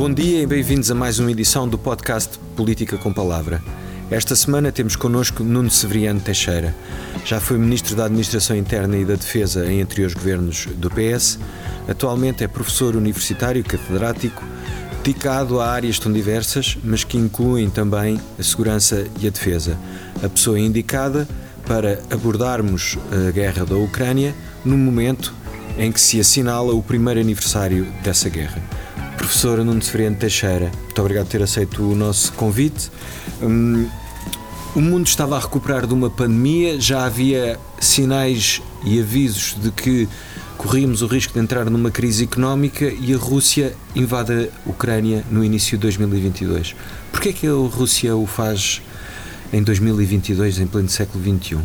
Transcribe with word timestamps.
Bom 0.00 0.10
dia 0.10 0.40
e 0.40 0.46
bem-vindos 0.46 0.90
a 0.90 0.94
mais 0.94 1.18
uma 1.18 1.30
edição 1.30 1.68
do 1.68 1.76
podcast 1.76 2.38
Política 2.56 2.96
com 2.96 3.12
Palavra. 3.12 3.62
Esta 4.10 4.34
semana 4.34 4.72
temos 4.72 4.96
connosco 4.96 5.44
Nuno 5.44 5.70
Severiano 5.70 6.18
Teixeira. 6.18 6.74
Já 7.22 7.38
foi 7.38 7.58
Ministro 7.58 7.94
da 7.94 8.06
Administração 8.06 8.56
Interna 8.56 8.96
e 8.96 9.04
da 9.04 9.14
Defesa 9.14 9.70
em 9.70 9.82
anteriores 9.82 10.14
governos 10.14 10.64
do 10.74 10.88
PS. 10.88 11.38
Atualmente 11.86 12.42
é 12.42 12.48
professor 12.48 12.96
universitário 12.96 13.62
catedrático 13.62 14.42
dedicado 15.04 15.60
a 15.60 15.70
áreas 15.70 15.98
tão 15.98 16.10
diversas, 16.10 16.78
mas 16.82 17.04
que 17.04 17.18
incluem 17.18 17.68
também 17.68 18.18
a 18.38 18.42
segurança 18.42 19.06
e 19.20 19.26
a 19.26 19.30
defesa. 19.30 19.78
A 20.22 20.30
pessoa 20.30 20.58
indicada 20.58 21.28
para 21.66 22.00
abordarmos 22.10 22.96
a 23.12 23.30
guerra 23.32 23.66
da 23.66 23.76
Ucrânia 23.76 24.34
no 24.64 24.78
momento 24.78 25.34
em 25.76 25.92
que 25.92 26.00
se 26.00 26.18
assinala 26.18 26.72
o 26.72 26.82
primeiro 26.82 27.20
aniversário 27.20 27.86
dessa 28.02 28.30
guerra. 28.30 28.62
Professora 29.20 29.62
Nuno 29.62 29.82
Severiano 29.82 30.16
Teixeira, 30.16 30.72
muito 30.82 30.98
obrigado 30.98 31.26
por 31.26 31.32
ter 31.32 31.42
aceito 31.42 31.82
o 31.82 31.94
nosso 31.94 32.32
convite. 32.32 32.90
Hum, 33.42 33.86
o 34.74 34.80
mundo 34.80 35.06
estava 35.06 35.36
a 35.36 35.38
recuperar 35.38 35.86
de 35.86 35.92
uma 35.92 36.08
pandemia, 36.08 36.80
já 36.80 37.04
havia 37.04 37.60
sinais 37.78 38.62
e 38.82 38.98
avisos 38.98 39.54
de 39.62 39.70
que 39.70 40.08
corríamos 40.56 41.02
o 41.02 41.06
risco 41.06 41.34
de 41.34 41.38
entrar 41.38 41.66
numa 41.66 41.90
crise 41.90 42.24
económica 42.24 42.86
e 42.86 43.12
a 43.12 43.18
Rússia 43.18 43.76
invade 43.94 44.32
a 44.66 44.70
Ucrânia 44.70 45.22
no 45.30 45.44
início 45.44 45.76
de 45.76 45.82
2022. 45.82 46.74
Por 47.12 47.20
que 47.20 47.28
é 47.28 47.32
que 47.34 47.46
a 47.46 47.52
Rússia 47.52 48.16
o 48.16 48.26
faz 48.26 48.80
em 49.52 49.62
2022, 49.62 50.60
em 50.60 50.66
pleno 50.66 50.88
século 50.88 51.22
XXI? 51.22 51.58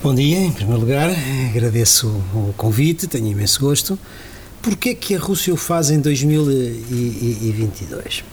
Bom 0.00 0.14
dia, 0.14 0.38
em 0.38 0.52
primeiro 0.52 0.80
lugar, 0.80 1.10
agradeço 1.50 2.06
o 2.32 2.54
convite, 2.56 3.08
tenho 3.08 3.26
imenso 3.26 3.60
gosto. 3.60 3.98
Porquê 4.62 4.94
que 4.94 5.14
a 5.14 5.18
Rússia 5.18 5.54
o 5.54 5.56
faz 5.56 5.90
em 5.90 6.00
2022? 6.00 8.24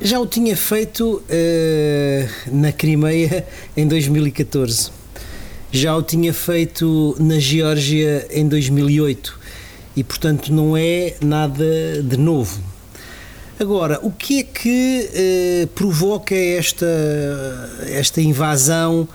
Já 0.00 0.18
o 0.20 0.26
tinha 0.26 0.56
feito 0.56 1.22
uh, 1.22 1.24
na 2.52 2.72
Crimeia 2.72 3.46
em 3.76 3.88
2014. 3.88 4.90
Já 5.72 5.96
o 5.96 6.02
tinha 6.02 6.32
feito 6.32 7.16
na 7.18 7.38
Geórgia 7.38 8.26
em 8.30 8.46
2008. 8.46 9.40
E, 9.96 10.04
portanto, 10.04 10.52
não 10.52 10.76
é 10.76 11.14
nada 11.20 12.02
de 12.02 12.16
novo. 12.16 12.60
Agora, 13.58 13.98
o 14.02 14.10
que 14.10 14.40
é 14.40 14.42
que 14.42 15.64
uh, 15.64 15.66
provoca 15.68 16.34
esta, 16.34 16.86
esta 17.88 18.20
invasão 18.20 19.08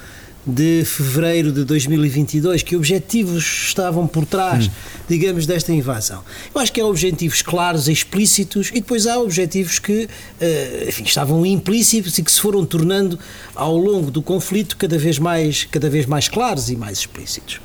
de 0.46 0.84
fevereiro 0.86 1.52
de 1.52 1.64
2022? 1.64 2.64
Que 2.64 2.76
objetivos 2.76 3.44
estavam 3.68 4.08
por 4.08 4.26
trás, 4.26 4.68
hum. 4.68 4.72
digamos, 5.08 5.46
desta 5.46 5.72
invasão? 5.72 6.24
Eu 6.54 6.62
acho 6.62 6.72
que 6.72 6.82
há 6.82 6.86
objetivos 6.86 7.42
claros 7.42 7.88
e 7.88 7.92
explícitos 7.92 8.70
e 8.70 8.76
depois 8.76 9.08
há 9.08 9.20
objetivos 9.20 9.80
que 9.80 10.06
uh, 10.06 10.88
enfim, 10.88 11.04
estavam 11.04 11.46
implícitos 11.46 12.18
e 12.18 12.24
que 12.24 12.32
se 12.32 12.42
foram 12.42 12.66
tornando 12.66 13.20
ao 13.56 13.78
longo 13.78 14.10
do 14.12 14.22
conflito 14.22 14.78
cada 14.78 14.98
vez 14.98 15.20
mais, 15.20 15.66
cada 15.66 15.90
vez 15.90 16.06
mais 16.06 16.28
claros 16.28 16.70
e 16.70 16.76
mais 16.76 17.00
explícitos. 17.00 17.60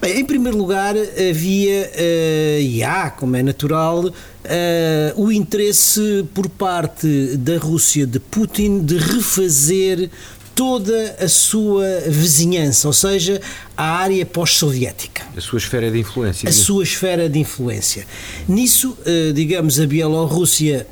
Bem, 0.00 0.20
em 0.20 0.24
primeiro 0.24 0.56
lugar, 0.56 0.94
havia 0.96 1.90
uh, 1.92 2.60
e 2.60 2.84
há, 2.84 3.10
como 3.10 3.34
é 3.34 3.42
natural, 3.42 4.04
uh, 4.06 4.12
o 5.16 5.32
interesse 5.32 6.24
por 6.32 6.48
parte 6.48 7.36
da 7.36 7.58
Rússia 7.58 8.06
de 8.06 8.20
Putin 8.20 8.84
de 8.84 8.96
refazer 8.96 10.08
toda 10.58 11.14
a 11.20 11.28
sua 11.28 11.86
vizinhança, 12.08 12.88
ou 12.88 12.92
seja, 12.92 13.40
a 13.76 13.84
área 13.84 14.26
pós-soviética. 14.26 15.22
A 15.36 15.40
sua 15.40 15.58
esfera 15.58 15.88
de 15.88 16.00
influência. 16.00 16.48
A 16.48 16.52
sua 16.52 16.82
esfera 16.82 17.28
de 17.28 17.38
influência. 17.38 18.04
Nisso, 18.48 18.98
uh, 19.06 19.32
digamos, 19.32 19.78
a 19.78 19.86
Bielorrússia 19.86 20.84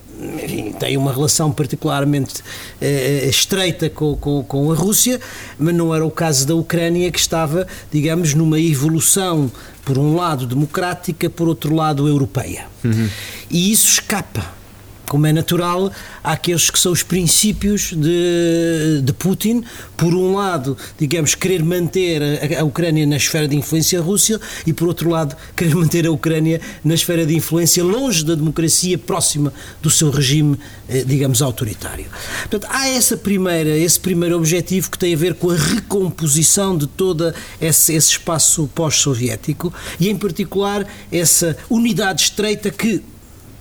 enfim, 0.44 0.71
tem 0.71 0.97
uma 0.97 1.12
relação 1.12 1.50
particularmente 1.50 2.43
eh, 2.81 3.26
estreita 3.28 3.91
com, 3.91 4.16
com, 4.16 4.43
com, 4.44 4.72
a 4.72 4.75
Rússia, 4.75 5.21
mas 5.59 5.75
não 5.75 5.94
era 5.94 6.06
o 6.06 6.10
caso 6.10 6.47
da 6.47 6.55
Ucrânia, 6.55 7.10
que 7.10 7.19
estava, 7.19 7.66
digamos, 7.93 8.32
numa 8.32 8.59
evolução, 8.59 9.53
por 9.84 9.99
um 9.99 10.15
lado 10.15 10.47
democrática, 10.47 11.28
por 11.28 11.49
outro 11.49 11.75
lado 11.75 12.09
europeia. 12.09 12.66
Uhum. 12.82 13.10
E 13.50 13.71
isso 13.71 13.88
escapa 13.88 14.56
como 15.09 15.27
é 15.27 15.33
natural, 15.33 15.91
há 16.22 16.33
aqueles 16.33 16.71
que 16.71 16.78
são 16.78 16.93
os 16.93 17.03
princípios 17.03 17.93
de, 17.93 19.03
de 19.03 19.12
Putin. 19.12 19.62
Por 19.97 20.15
um 20.15 20.34
lado, 20.34 20.77
digamos, 20.99 21.34
querer 21.34 21.62
manter 21.62 22.22
a, 22.59 22.65
Ucrânia 22.65 23.06
na 23.06 23.17
esfera 23.17 23.47
de 23.47 23.56
influência 23.56 24.00
russa 24.00 24.41
e, 24.67 24.72
por 24.72 24.89
outro 24.89 25.09
lado, 25.09 25.37
querer 25.56 25.75
manter 25.77 26.06
a 26.06 26.11
Ucrânia 26.11 26.61
na 26.84 26.94
esfera 26.94 27.25
de 27.25 27.34
influência 27.34 27.83
longe 27.83 28.25
da 28.25 28.34
democracia, 28.34 28.99
próxima 28.99 29.53
do 29.81 29.91
seu 29.91 30.11
regime, 30.11 30.59
eh, 30.89 31.05
digamos, 31.05 31.41
autoritário. 31.41 32.06
Portanto, 32.41 32.67
há 32.71 32.88
essa 32.88 33.17
primeira, 33.17 33.77
esse 33.77 33.99
primeiro 33.99 34.37
objetivo 34.37 34.91
que 34.91 34.99
tem 34.99 35.15
a 35.15 35.17
ver 35.17 35.34
com 35.34 35.50
a 35.50 35.56
recomposição 35.56 36.77
de 36.77 36.87
todo 36.87 37.33
esse, 37.61 37.94
esse 37.94 38.11
espaço 38.12 38.69
pós-soviético 38.75 39.73
e, 39.99 40.09
em 40.09 40.17
particular, 40.17 40.87
essa 41.11 41.56
unidade 41.71 42.23
estreita 42.23 42.71
que 42.71 43.03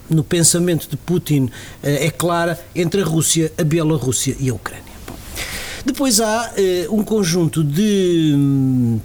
no 0.09 0.23
pensamento 0.23 0.89
de 0.89 0.97
Putin 0.97 1.49
eh, 1.81 2.07
é 2.07 2.11
clara 2.11 2.59
entre 2.75 3.01
a 3.01 3.05
Rússia, 3.05 3.51
a 3.57 3.63
Bielorrússia 3.63 4.35
e 4.39 4.49
a 4.49 4.53
Ucrânia. 4.53 4.83
Bom, 5.07 5.15
depois 5.85 6.19
há 6.19 6.51
uh, 6.51 6.95
um 6.95 7.03
conjunto 7.03 7.63
de 7.63 8.33
hum, 8.35 8.99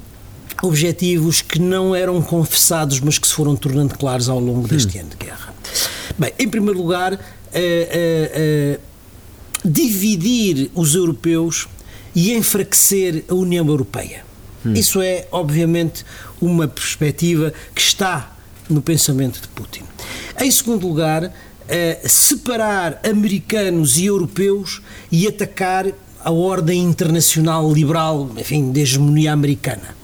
objetivos 0.62 1.42
que 1.42 1.58
não 1.58 1.94
eram 1.94 2.20
confessados, 2.22 3.00
mas 3.00 3.18
que 3.18 3.26
se 3.26 3.34
foram 3.34 3.56
tornando 3.56 3.96
claros 3.96 4.28
ao 4.28 4.38
longo 4.38 4.68
deste 4.68 4.98
hum. 4.98 5.00
ano 5.00 5.10
de 5.10 5.16
guerra. 5.16 5.54
Bem, 6.18 6.32
em 6.38 6.48
primeiro 6.48 6.78
lugar, 6.78 7.14
uh, 7.14 8.80
dividir 9.64 10.70
os 10.74 10.94
europeus 10.94 11.68
e 12.14 12.34
enfraquecer 12.34 13.24
a 13.28 13.34
União 13.34 13.66
Europeia. 13.66 14.24
Hum. 14.64 14.74
Isso 14.74 15.00
é, 15.00 15.26
obviamente, 15.30 16.04
uma 16.40 16.68
perspectiva 16.68 17.52
que 17.74 17.80
está 17.80 18.36
no 18.68 18.80
pensamento 18.80 19.40
de 19.40 19.48
Putin. 19.48 19.89
Em 20.40 20.50
segundo 20.50 20.86
lugar, 20.86 21.32
separar 22.04 23.00
americanos 23.04 23.96
e 23.98 24.06
europeus 24.06 24.82
e 25.10 25.26
atacar 25.26 25.86
a 26.24 26.30
ordem 26.30 26.82
internacional 26.82 27.72
liberal, 27.72 28.30
enfim, 28.36 28.72
da 28.72 28.80
hegemonia 28.80 29.32
americana. 29.32 29.96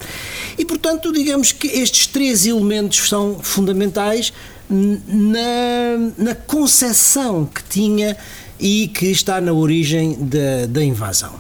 E, 0.59 0.65
portanto, 0.65 1.13
digamos 1.13 1.53
que 1.53 1.67
estes 1.67 2.07
três 2.07 2.47
elementos 2.47 3.09
são 3.09 3.39
fundamentais 3.43 4.33
na, 4.69 6.13
na 6.17 6.35
concepção 6.35 7.45
que 7.45 7.63
tinha 7.65 8.17
e 8.59 8.89
que 8.89 9.07
está 9.07 9.41
na 9.41 9.53
origem 9.53 10.17
da, 10.19 10.67
da 10.67 10.83
invasão 10.83 11.35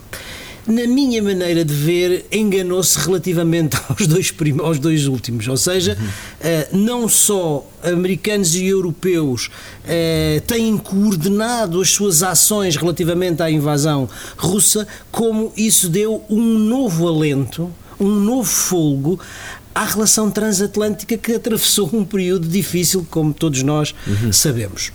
na 0.66 0.86
minha 0.86 1.22
maneira 1.22 1.64
de 1.64 1.72
ver, 1.72 2.26
enganou-se 2.30 2.98
relativamente 2.98 3.76
aos 3.88 4.06
dois, 4.06 4.34
aos 4.62 4.78
dois 4.78 5.06
últimos. 5.06 5.46
Ou 5.46 5.56
seja, 5.56 5.96
uhum. 5.98 6.06
uh, 6.06 6.76
não 6.76 7.08
só 7.08 7.66
americanos 7.82 8.54
e 8.54 8.66
europeus 8.66 9.46
uh, 9.46 10.40
têm 10.42 10.76
coordenado 10.76 11.80
as 11.80 11.90
suas 11.90 12.22
ações 12.22 12.76
relativamente 12.76 13.42
à 13.42 13.50
invasão 13.50 14.08
russa, 14.36 14.86
como 15.10 15.52
isso 15.56 15.88
deu 15.88 16.24
um 16.28 16.58
novo 16.58 17.06
alento, 17.06 17.72
um 17.98 18.14
novo 18.20 18.50
folgo 18.50 19.20
à 19.74 19.84
relação 19.84 20.30
transatlântica 20.30 21.16
que 21.16 21.32
atravessou 21.32 21.90
um 21.92 22.04
período 22.04 22.48
difícil, 22.48 23.06
como 23.10 23.32
todos 23.32 23.62
nós 23.62 23.94
uhum. 24.06 24.32
sabemos. 24.32 24.90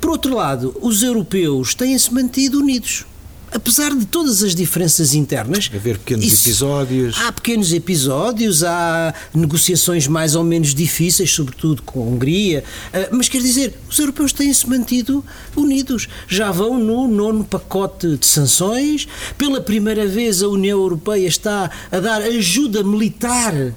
Por 0.00 0.10
outro 0.10 0.34
lado, 0.34 0.76
os 0.80 1.02
europeus 1.02 1.74
têm-se 1.74 2.12
mantido 2.12 2.58
unidos 2.58 3.04
apesar 3.52 3.94
de 3.94 4.06
todas 4.06 4.42
as 4.42 4.54
diferenças 4.54 5.14
internas. 5.14 5.70
Haver 5.74 5.98
pequenos 5.98 6.24
isso, 6.24 6.48
episódios. 6.48 7.16
Há 7.20 7.32
pequenos 7.32 7.72
episódios, 7.72 8.64
há 8.64 9.14
negociações 9.34 10.06
mais 10.06 10.34
ou 10.34 10.44
menos 10.44 10.74
difíceis, 10.74 11.30
sobretudo 11.30 11.82
com 11.82 12.00
a 12.00 12.04
Hungria, 12.04 12.64
ah, 12.92 13.08
mas 13.10 13.28
quer 13.28 13.40
dizer, 13.40 13.74
os 13.88 13.98
europeus 13.98 14.32
têm-se 14.32 14.68
mantido 14.68 15.24
unidos. 15.56 16.08
Já 16.26 16.50
vão 16.50 16.78
no 16.78 17.06
nono 17.06 17.44
pacote 17.44 18.16
de 18.16 18.26
sanções. 18.26 19.06
Pela 19.36 19.60
primeira 19.60 20.06
vez, 20.06 20.42
a 20.42 20.48
União 20.48 20.78
Europeia 20.78 21.26
está 21.26 21.70
a 21.90 22.00
dar 22.00 22.22
ajuda 22.22 22.82
militar 22.82 23.72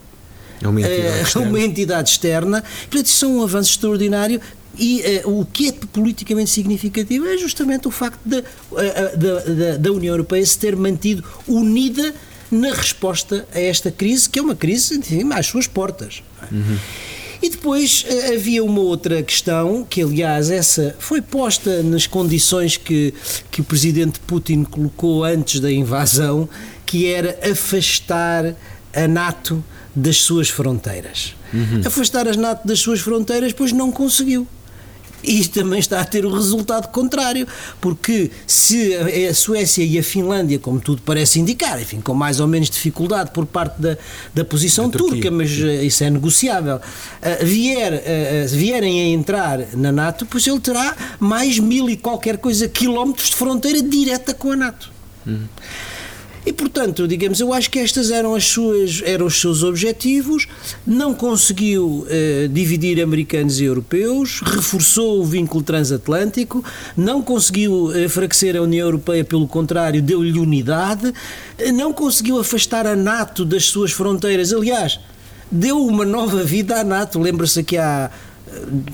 a 0.64 0.70
uma 0.70 0.82
entidade 0.82 1.22
externa. 1.22 1.50
Uma 1.50 1.60
entidade 1.60 2.10
externa. 2.10 2.64
Portanto, 2.90 3.06
isso 3.06 3.26
é 3.26 3.28
um 3.28 3.44
avanço 3.44 3.72
extraordinário 3.72 4.42
e 4.78 5.22
uh, 5.24 5.40
o 5.40 5.46
que 5.46 5.70
é 5.70 5.72
politicamente 5.72 6.50
significativo 6.50 7.26
é 7.28 7.38
justamente 7.38 7.88
o 7.88 7.92
facto 7.92 8.20
da, 8.26 8.40
uh, 8.40 9.80
da 9.80 9.92
União 9.92 10.14
Europeia 10.14 10.46
se 10.46 10.58
ter 10.58 10.76
mantido 10.76 11.24
unida 11.48 12.14
na 12.52 12.74
resposta 12.74 13.48
a 13.54 13.60
esta 13.60 13.92
crise, 13.92 14.30
que 14.30 14.40
é 14.40 14.42
uma 14.42 14.56
crise, 14.56 14.98
enfim, 14.98 15.28
às 15.34 15.48
suas 15.48 15.68
portas. 15.68 16.24
Uhum. 16.52 16.78
E 17.42 17.50
depois 17.50 18.06
havia 18.34 18.64
uma 18.64 18.80
outra 18.80 19.22
questão, 19.22 19.86
que 19.88 20.02
aliás 20.02 20.50
essa 20.50 20.96
foi 21.00 21.22
posta 21.22 21.84
nas 21.84 22.08
condições 22.08 22.78
que, 22.78 23.14
que 23.52 23.62
o 23.62 23.64
presidente 23.64 24.20
Putin 24.22 24.64
colocou 24.64 25.24
antes 25.24 25.60
da 25.60 25.72
invasão, 25.72 26.48
que 26.86 27.08
era 27.08 27.38
afastar 27.52 28.56
a 28.94 29.08
NATO 29.08 29.64
das 29.96 30.18
suas 30.18 30.50
fronteiras. 30.50 31.36
Uhum. 31.54 31.82
Afastar 31.86 32.28
a 32.28 32.34
NATO 32.34 32.68
das 32.68 32.80
suas 32.80 33.00
fronteiras, 33.00 33.54
pois 33.54 33.72
não 33.72 33.92
conseguiu 33.92 34.48
e 35.28 35.48
também 35.48 35.80
está 35.80 36.00
a 36.02 36.06
ter 36.06 36.26
o 36.26 36.34
resultado 36.34 36.88
contrário, 36.90 37.48
porque 37.82 38.32
se 38.46 38.96
a 39.30 39.34
Suécia 39.34 39.84
e 39.84 39.98
a 39.98 40.04
Finlândia, 40.04 40.60
como 40.60 40.80
tudo 40.80 41.02
parece 41.04 41.40
indicar, 41.40 41.82
enfim, 41.82 42.02
com 42.02 42.14
mais 42.14 42.40
ou 42.40 42.48
menos 42.48 42.70
dificuldade 42.70 43.32
por 43.32 43.46
parte 43.46 43.82
da, 43.82 43.98
da 44.34 44.46
posição 44.46 44.90
da 44.90 44.98
turca, 44.98 45.32
mas 45.32 45.52
uh, 45.58 45.68
isso 45.84 46.04
é 46.04 46.10
negociável, 46.10 46.78
uh, 46.78 47.46
vier, 47.46 47.94
uh, 47.94 48.48
vierem 48.50 49.02
a 49.02 49.08
entrar 49.08 49.60
na 49.74 49.92
NATO, 49.92 50.26
pois 50.26 50.46
ele 50.48 50.60
terá 50.60 50.96
mais 51.20 51.60
mil 51.60 51.90
e 51.90 51.98
qualquer 51.98 52.38
coisa 52.38 52.68
quilómetros 52.68 53.30
de 53.30 53.36
fronteira 53.36 53.82
direta 53.82 54.34
com 54.34 54.52
a 54.52 54.56
NATO. 54.56 54.92
Uhum. 55.26 55.48
E, 56.46 56.54
portanto, 56.54 57.08
digamos, 57.08 57.40
eu 57.40 57.52
acho 57.52 57.72
que 57.72 57.80
estas 57.80 58.12
eram, 58.12 58.36
as 58.36 58.46
suas, 58.46 59.02
eram 59.04 59.26
os 59.26 59.40
seus 59.40 59.64
objetivos, 59.64 60.48
não 60.86 61.14
conseguiu 61.14 62.06
eh, 62.08 62.48
dividir 62.52 63.02
americanos 63.02 63.60
e 63.60 63.64
europeus, 63.64 64.42
reforçou 64.42 65.22
o 65.22 65.26
vínculo 65.26 65.64
transatlântico, 65.64 66.64
não 66.96 67.22
conseguiu 67.22 67.92
enfraquecer 67.98 68.56
a 68.56 68.62
União 68.62 68.86
Europeia, 68.86 69.24
pelo 69.24 69.48
contrário, 69.48 70.04
deu-lhe 70.04 70.38
unidade, 70.38 71.12
não 71.74 71.92
conseguiu 71.92 72.40
afastar 72.40 72.86
a 72.86 72.96
NATO 72.96 73.44
das 73.44 73.66
suas 73.66 73.92
fronteiras, 73.92 74.54
aliás, 74.54 75.00
deu 75.52 75.84
uma 75.84 76.06
nova 76.06 76.44
vida 76.44 76.80
à 76.80 76.84
NATO. 76.84 77.20
Lembra-se 77.20 77.64
que 77.64 77.78
há 77.78 78.12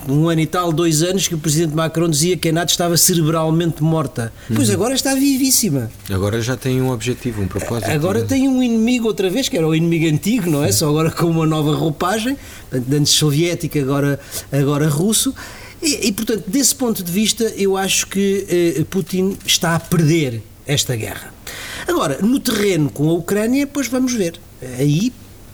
um 0.07 0.30
ano 0.30 0.42
e 0.42 0.45
tal, 0.45 0.71
dois 0.71 1.01
anos, 1.01 1.27
que 1.27 1.36
o 1.36 1.38
presidente 1.38 1.75
Macron 1.75 2.09
dizia 2.09 2.38
que 2.38 2.50
a 2.50 2.51
NATO 2.51 2.69
estava 2.69 2.98
cerebralmente 2.98 3.83
morta. 3.83 4.31
Pois 4.53 4.69
uhum. 4.69 4.75
agora 4.75 4.94
está 4.94 5.13
vivíssima. 5.13 5.92
Agora 6.09 6.42
já 6.42 6.57
tem 6.57 6.81
um 6.81 6.92
objetivo, 6.92 7.42
um 7.42 7.48
propósito. 7.48 7.89
Agora 7.89 8.24
tem 8.24 8.48
um 8.48 8.62
inimigo 8.62 9.07
outra 9.07 9.30
vez, 9.30 9.50
que 9.50 9.57
era 9.57 9.68
o 9.68 9.75
inimigo 9.75 10.07
antigo, 10.13 10.50
não 10.50 10.63
é? 10.63 10.71
Só 10.71 10.89
agora 10.89 11.12
com 11.12 11.25
uma 11.25 11.45
nova 11.45 11.75
roupagem, 11.75 12.38
antes 12.71 13.13
soviética, 13.13 13.80
agora, 13.80 14.19
agora 14.51 14.88
russo. 14.88 15.33
E, 15.81 16.07
e, 16.07 16.12
portanto, 16.12 16.44
desse 16.48 16.75
ponto 16.75 17.03
de 17.03 17.12
vista, 17.12 17.44
eu 17.57 17.75
acho 17.75 18.06
que 18.07 18.45
eh, 18.77 18.86
Putin 18.89 19.38
está 19.45 19.75
a 19.75 19.80
perder 19.80 20.42
esta 20.65 20.95
guerra. 20.95 21.33
Agora, 21.88 22.19
no 22.21 22.39
terreno 22.39 22.89
com 22.89 23.09
a 23.09 23.13
Ucrânia, 23.13 23.65
pois 23.65 23.88
vamos 23.88 24.13
ver. 24.13 24.39
Aí 24.77 25.12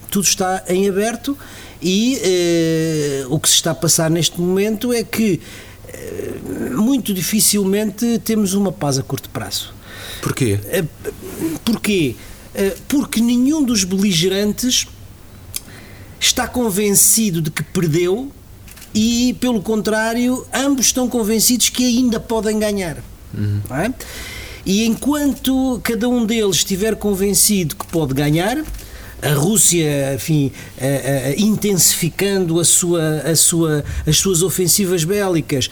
tudo 0.10 0.26
está 0.26 0.64
em 0.68 0.88
aberto 0.88 1.38
e 1.82 2.20
eh, 2.22 3.26
o 3.30 3.40
que 3.40 3.48
se 3.48 3.56
está 3.56 3.72
a 3.72 3.76
passar 3.76 4.10
neste 4.10 4.40
momento 4.40 4.92
é 4.92 5.04
que 5.04 5.40
eh, 5.88 6.34
muito 6.76 7.14
dificilmente 7.14 8.20
temos 8.20 8.54
uma 8.54 8.72
paz 8.72 8.98
a 8.98 9.04
curto 9.04 9.30
prazo. 9.30 9.74
Porquê? 10.22 10.60
Eh, 10.66 10.84
porquê? 11.64 12.16
Porque 12.88 13.22
nenhum 13.22 13.64
dos 13.64 13.84
beligerantes 13.84 14.88
está 16.20 16.48
convencido 16.48 17.40
de 17.40 17.52
que 17.52 17.62
perdeu 17.62 18.32
e, 18.96 19.36
pelo 19.40 19.62
contrário, 19.62 20.44
ambos 20.52 20.88
estão 20.88 21.08
convencidos 21.08 21.70
que 21.70 21.86
ainda 21.86 22.20
podem 22.20 22.58
ganhar. 22.58 22.98
Uhum. 23.32 23.62
É? 23.70 23.94
E 24.66 24.86
enquanto 24.88 25.80
cada 25.84 26.10
um 26.10 26.26
deles 26.26 26.58
estiver 26.58 26.96
convencido 26.96 27.76
que 27.76 27.86
pode 27.88 28.16
ganhar, 28.16 28.58
a 29.22 29.34
Rússia, 29.34 30.14
enfim, 30.14 30.52
intensificando 31.38 32.60
a 32.60 32.66
sua, 32.66 33.22
a 33.22 33.36
sua, 33.36 33.84
as 34.06 34.18
suas 34.18 34.42
ofensivas 34.42 35.04
bélicas, 35.04 35.70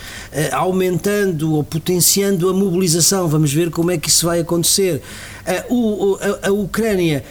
aumentando 0.52 1.54
ou 1.54 1.64
potenciando 1.64 2.50
a 2.50 2.54
mobilização. 2.54 3.28
Vamos 3.28 3.54
ver 3.54 3.70
como 3.70 3.92
é 3.92 3.98
que 3.98 4.10
isso 4.10 4.26
vai 4.26 4.40
acontecer. 4.40 5.02
a, 5.46 6.48
a 6.48 6.52
Ucrânia 6.52 7.24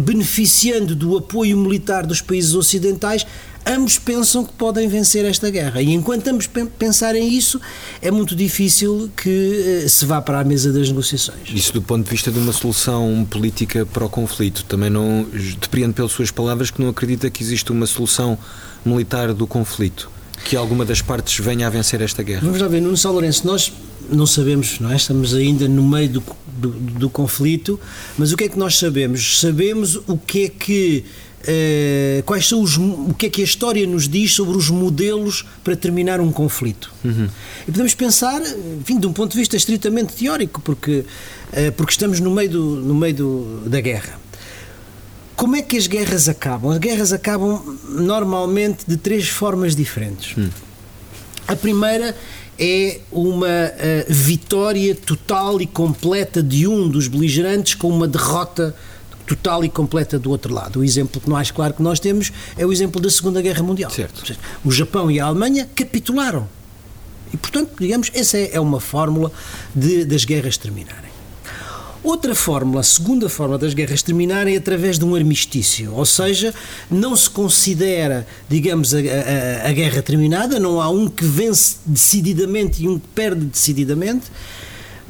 beneficiando 0.00 0.94
do 0.94 1.16
apoio 1.16 1.56
militar 1.56 2.06
dos 2.06 2.20
países 2.20 2.54
ocidentais 2.54 3.26
ambos 3.66 3.98
pensam 3.98 4.44
que 4.44 4.52
podem 4.52 4.88
vencer 4.88 5.24
esta 5.24 5.50
guerra. 5.50 5.82
E 5.82 5.92
enquanto 5.92 6.28
ambos 6.28 6.48
pensarem 6.78 7.28
isso, 7.28 7.60
é 8.00 8.10
muito 8.10 8.36
difícil 8.36 9.10
que 9.16 9.82
eh, 9.84 9.88
se 9.88 10.04
vá 10.06 10.22
para 10.22 10.40
a 10.40 10.44
mesa 10.44 10.72
das 10.72 10.88
negociações. 10.88 11.40
Isso 11.52 11.72
do 11.72 11.82
ponto 11.82 12.04
de 12.04 12.10
vista 12.10 12.30
de 12.30 12.38
uma 12.38 12.52
solução 12.52 13.26
política 13.28 13.84
para 13.84 14.04
o 14.04 14.08
conflito. 14.08 14.64
Também 14.64 14.88
não 14.88 15.26
depreendo 15.60 15.94
pelas 15.94 16.12
suas 16.12 16.30
palavras 16.30 16.70
que 16.70 16.80
não 16.80 16.88
acredita 16.88 17.28
que 17.28 17.42
existe 17.42 17.72
uma 17.72 17.86
solução 17.86 18.38
militar 18.84 19.34
do 19.34 19.46
conflito. 19.46 20.08
Que 20.44 20.56
alguma 20.56 20.84
das 20.84 21.02
partes 21.02 21.44
venha 21.44 21.66
a 21.66 21.70
vencer 21.70 22.00
esta 22.00 22.22
guerra. 22.22 22.42
Vamos 22.44 22.60
lá 22.60 22.68
ver, 22.68 22.80
no 22.80 22.96
São 22.96 23.10
Lourenço, 23.10 23.44
nós 23.46 23.72
não 24.08 24.26
sabemos, 24.26 24.78
não 24.78 24.92
é? 24.92 24.96
Estamos 24.96 25.34
ainda 25.34 25.66
no 25.66 25.82
meio 25.82 26.08
do, 26.08 26.22
do, 26.46 26.70
do 26.70 27.10
conflito, 27.10 27.80
mas 28.16 28.32
o 28.32 28.36
que 28.36 28.44
é 28.44 28.48
que 28.48 28.58
nós 28.58 28.78
sabemos? 28.78 29.40
Sabemos 29.40 29.96
o 30.06 30.16
que 30.16 30.44
é 30.44 30.48
que 30.48 31.04
Uh, 31.42 32.22
quais 32.24 32.48
são 32.48 32.60
os, 32.60 32.76
o 32.76 33.14
que 33.16 33.26
é 33.26 33.30
que 33.30 33.40
a 33.40 33.44
história 33.44 33.86
nos 33.86 34.08
diz 34.08 34.34
sobre 34.34 34.56
os 34.56 34.68
modelos 34.68 35.44
para 35.62 35.76
terminar 35.76 36.20
um 36.20 36.32
conflito. 36.32 36.92
Uhum. 37.04 37.28
E 37.62 37.70
podemos 37.70 37.94
pensar, 37.94 38.40
enfim, 38.80 38.98
de 38.98 39.06
um 39.06 39.12
ponto 39.12 39.32
de 39.32 39.38
vista 39.38 39.56
estritamente 39.56 40.14
teórico, 40.14 40.60
porque, 40.60 41.04
uh, 41.52 41.72
porque 41.76 41.92
estamos 41.92 42.18
no 42.18 42.32
meio, 42.32 42.50
do, 42.50 42.64
no 42.76 42.94
meio 42.94 43.14
do, 43.14 43.60
da 43.66 43.80
guerra. 43.80 44.18
Como 45.36 45.54
é 45.54 45.62
que 45.62 45.76
as 45.76 45.86
guerras 45.86 46.28
acabam? 46.28 46.72
As 46.72 46.78
guerras 46.78 47.12
acabam 47.12 47.78
normalmente 47.90 48.84
de 48.86 48.96
três 48.96 49.28
formas 49.28 49.76
diferentes. 49.76 50.36
Uhum. 50.36 50.50
A 51.46 51.54
primeira 51.54 52.16
é 52.58 53.00
uma 53.12 53.46
uh, 53.46 54.04
vitória 54.08 54.94
total 54.94 55.60
e 55.60 55.66
completa 55.66 56.42
de 56.42 56.66
um 56.66 56.88
dos 56.88 57.06
beligerantes 57.06 57.74
com 57.74 57.88
uma 57.88 58.08
derrota 58.08 58.70
total 58.70 58.95
e 59.64 59.68
completa 59.68 60.18
do 60.18 60.30
outro 60.30 60.52
lado. 60.52 60.80
O 60.80 60.84
exemplo 60.84 61.20
que 61.20 61.28
mais 61.28 61.50
claro 61.50 61.74
que 61.74 61.82
nós 61.82 61.98
temos 61.98 62.32
é 62.56 62.64
o 62.64 62.72
exemplo 62.72 63.00
da 63.00 63.10
Segunda 63.10 63.42
Guerra 63.42 63.62
Mundial. 63.62 63.90
Certo. 63.90 64.36
O 64.64 64.70
Japão 64.70 65.10
e 65.10 65.18
a 65.18 65.26
Alemanha 65.26 65.68
capitularam. 65.74 66.48
E, 67.32 67.36
portanto, 67.36 67.72
digamos, 67.78 68.10
essa 68.14 68.38
é 68.38 68.60
uma 68.60 68.80
fórmula 68.80 69.32
de, 69.74 70.04
das 70.04 70.24
guerras 70.24 70.56
terminarem. 70.56 71.06
Outra 72.06 72.36
fórmula, 72.36 72.82
a 72.82 72.84
segunda 72.84 73.28
fórmula 73.28 73.58
das 73.58 73.74
guerras 73.74 74.00
terminarem 74.00 74.54
é 74.54 74.58
através 74.58 74.96
de 74.96 75.04
um 75.04 75.16
armistício, 75.16 75.92
ou 75.92 76.06
seja, 76.06 76.54
não 76.88 77.16
se 77.16 77.28
considera, 77.28 78.24
digamos, 78.48 78.94
a, 78.94 78.98
a, 78.98 79.68
a 79.68 79.72
guerra 79.72 80.00
terminada, 80.02 80.60
não 80.60 80.80
há 80.80 80.88
um 80.88 81.08
que 81.08 81.24
vence 81.24 81.78
decididamente 81.84 82.84
e 82.84 82.88
um 82.88 82.96
que 82.96 83.08
perde 83.08 83.44
decididamente, 83.46 84.26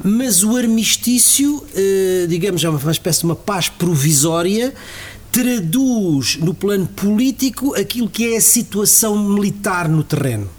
mas 0.03 0.43
o 0.43 0.55
armistício, 0.55 1.63
eh, 1.75 2.25
digamos, 2.27 2.63
é 2.63 2.69
uma 2.69 2.91
espécie 2.91 3.19
de 3.19 3.25
uma 3.25 3.35
paz 3.35 3.69
provisória, 3.69 4.73
traduz 5.31 6.37
no 6.37 6.53
plano 6.53 6.87
político 6.87 7.75
aquilo 7.75 8.09
que 8.09 8.33
é 8.33 8.37
a 8.37 8.41
situação 8.41 9.17
militar 9.17 9.87
no 9.89 10.03
terreno. 10.03 10.49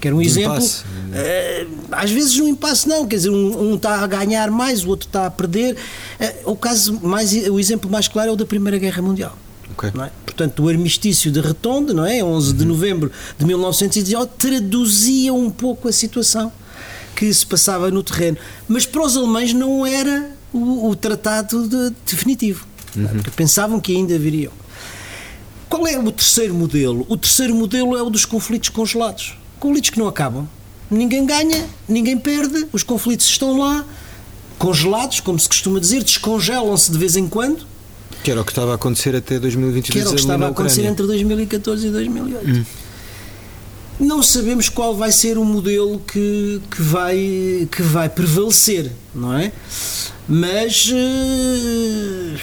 Quer 0.00 0.14
um 0.14 0.22
exemplo? 0.22 0.52
Impasse. 0.52 0.82
Eh, 1.12 1.66
às 1.92 2.10
vezes 2.10 2.38
um 2.38 2.48
impasse 2.48 2.88
não, 2.88 3.06
quer 3.06 3.16
dizer, 3.16 3.30
um, 3.30 3.72
um, 3.72 3.74
está 3.74 3.96
a 3.96 4.06
ganhar 4.06 4.50
mais, 4.50 4.84
o 4.84 4.88
outro 4.88 5.06
está 5.06 5.26
a 5.26 5.30
perder. 5.30 5.76
Eh, 6.18 6.36
o 6.46 6.56
caso 6.56 6.98
mais, 7.02 7.32
o 7.32 7.60
exemplo 7.60 7.90
mais 7.90 8.08
claro 8.08 8.30
é 8.30 8.32
o 8.32 8.36
da 8.36 8.46
Primeira 8.46 8.78
Guerra 8.78 9.02
Mundial. 9.02 9.36
Okay. 9.72 9.90
É? 10.02 10.10
Portanto, 10.24 10.64
o 10.64 10.68
armistício 10.68 11.30
de 11.30 11.40
Retonde, 11.40 11.92
não 11.92 12.04
é? 12.04 12.24
11 12.24 12.50
uhum. 12.50 12.56
de 12.56 12.64
novembro 12.64 13.12
de 13.38 13.44
1918, 13.44 14.32
traduzia 14.38 15.34
um 15.34 15.50
pouco 15.50 15.86
a 15.86 15.92
situação 15.92 16.50
que 17.20 17.34
se 17.34 17.44
passava 17.44 17.90
no 17.90 18.02
terreno. 18.02 18.38
Mas 18.66 18.86
para 18.86 19.02
os 19.02 19.14
alemães 19.14 19.52
não 19.52 19.84
era 19.84 20.30
o, 20.50 20.88
o 20.88 20.96
tratado 20.96 21.68
de, 21.68 21.94
definitivo, 22.06 22.66
uhum. 22.96 23.08
porque 23.08 23.30
pensavam 23.32 23.78
que 23.78 23.94
ainda 23.94 24.18
viriam. 24.18 24.50
Qual 25.68 25.86
é 25.86 25.98
o 25.98 26.10
terceiro 26.10 26.54
modelo? 26.54 27.04
O 27.10 27.18
terceiro 27.18 27.54
modelo 27.54 27.94
é 27.94 28.02
o 28.02 28.08
dos 28.08 28.24
conflitos 28.24 28.70
congelados. 28.70 29.36
Conflitos 29.58 29.90
que 29.90 29.98
não 29.98 30.08
acabam. 30.08 30.48
Ninguém 30.90 31.26
ganha, 31.26 31.68
ninguém 31.86 32.16
perde, 32.16 32.66
os 32.72 32.82
conflitos 32.82 33.26
estão 33.26 33.58
lá, 33.58 33.84
congelados, 34.58 35.20
como 35.20 35.38
se 35.38 35.46
costuma 35.46 35.78
dizer, 35.78 36.02
descongelam-se 36.02 36.90
de 36.90 36.96
vez 36.96 37.16
em 37.16 37.28
quando. 37.28 37.66
Que 38.24 38.30
era 38.30 38.40
o 38.40 38.44
que 38.46 38.50
estava 38.50 38.72
a 38.72 38.76
acontecer 38.76 39.14
até 39.14 39.38
2022. 39.38 39.92
Que 39.92 40.00
era 40.00 40.08
o 40.08 40.14
que 40.14 40.20
estava 40.20 40.46
a 40.46 40.48
acontecer 40.48 40.86
entre 40.86 41.06
2014 41.06 41.86
e 41.86 41.90
2008. 41.90 42.50
Hum 42.50 42.64
não 44.00 44.22
sabemos 44.22 44.68
qual 44.68 44.96
vai 44.96 45.12
ser 45.12 45.36
o 45.36 45.44
modelo 45.44 46.00
que, 46.00 46.60
que, 46.70 46.82
vai, 46.82 47.68
que 47.70 47.82
vai 47.82 48.08
prevalecer, 48.08 48.90
não 49.14 49.36
é? 49.36 49.52
Mas 50.26 50.90
uh, 50.90 52.36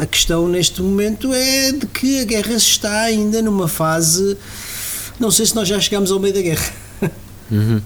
a 0.00 0.06
questão 0.06 0.48
neste 0.48 0.80
momento 0.80 1.34
é 1.34 1.72
de 1.72 1.86
que 1.86 2.20
a 2.20 2.24
guerra 2.24 2.54
está 2.54 3.02
ainda 3.02 3.42
numa 3.42 3.66
fase. 3.66 4.36
Não 5.18 5.30
sei 5.30 5.46
se 5.46 5.54
nós 5.54 5.68
já 5.68 5.80
chegamos 5.80 6.12
ao 6.12 6.20
meio 6.20 6.32
da 6.32 6.42
guerra. 6.42 6.72
Uhum. 7.50 7.82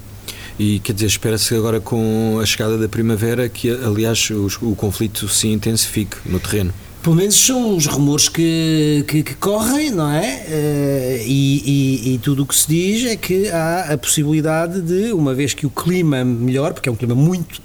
E 0.59 0.81
quer 0.81 0.93
dizer, 0.93 1.07
espera-se 1.07 1.55
agora 1.55 1.81
com 1.81 2.38
a 2.43 2.47
chegada 2.47 2.77
da 2.77 2.88
primavera 2.88 3.49
que, 3.49 3.71
aliás, 3.71 4.29
o, 4.31 4.49
o 4.62 4.75
conflito 4.75 5.29
se 5.29 5.49
intensifique 5.49 6.17
no 6.27 6.41
terreno. 6.41 6.75
Pelo 7.02 7.14
menos 7.14 7.37
são 7.37 7.76
os 7.76 7.87
rumores 7.87 8.28
que, 8.28 9.05
que, 9.07 9.23
que 9.23 9.35
correm, 9.37 9.90
não 9.90 10.11
é? 10.11 10.45
Uh, 10.49 11.25
e, 11.26 11.62
e, 11.64 12.14
e, 12.14 12.19
tudo 12.19 12.43
o 12.43 12.47
que 12.47 12.55
se 12.55 12.69
diz 12.69 13.05
é 13.11 13.17
que 13.17 13.49
há 13.49 13.93
a 13.93 13.99
possibilidade 13.99 14.83
de, 14.83 15.12
uma 15.12 15.33
vez 15.33 15.55
que 15.55 15.64
o 15.64 15.71
clima 15.71 16.25
melhor, 16.25 16.73
porque 16.75 16.88
é 16.88 16.93
um 16.93 16.97
clima 16.97 17.14
muito, 17.14 17.62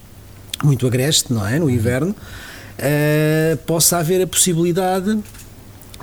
muito 0.64 0.86
agreste, 0.86 1.34
não 1.34 1.46
é? 1.46 1.58
No 1.58 1.70
inverno, 1.70 2.12
uh, 2.12 3.58
possa 3.66 3.98
haver 3.98 4.22
a 4.22 4.28
possibilidade 4.28 5.20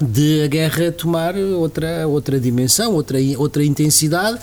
de 0.02 0.42
a 0.42 0.46
guerra 0.46 0.90
tomar 0.90 1.36
outra, 1.36 2.06
outra 2.08 2.40
dimensão, 2.40 2.92
outra, 2.94 3.18
outra 3.36 3.64
intensidade. 3.64 4.38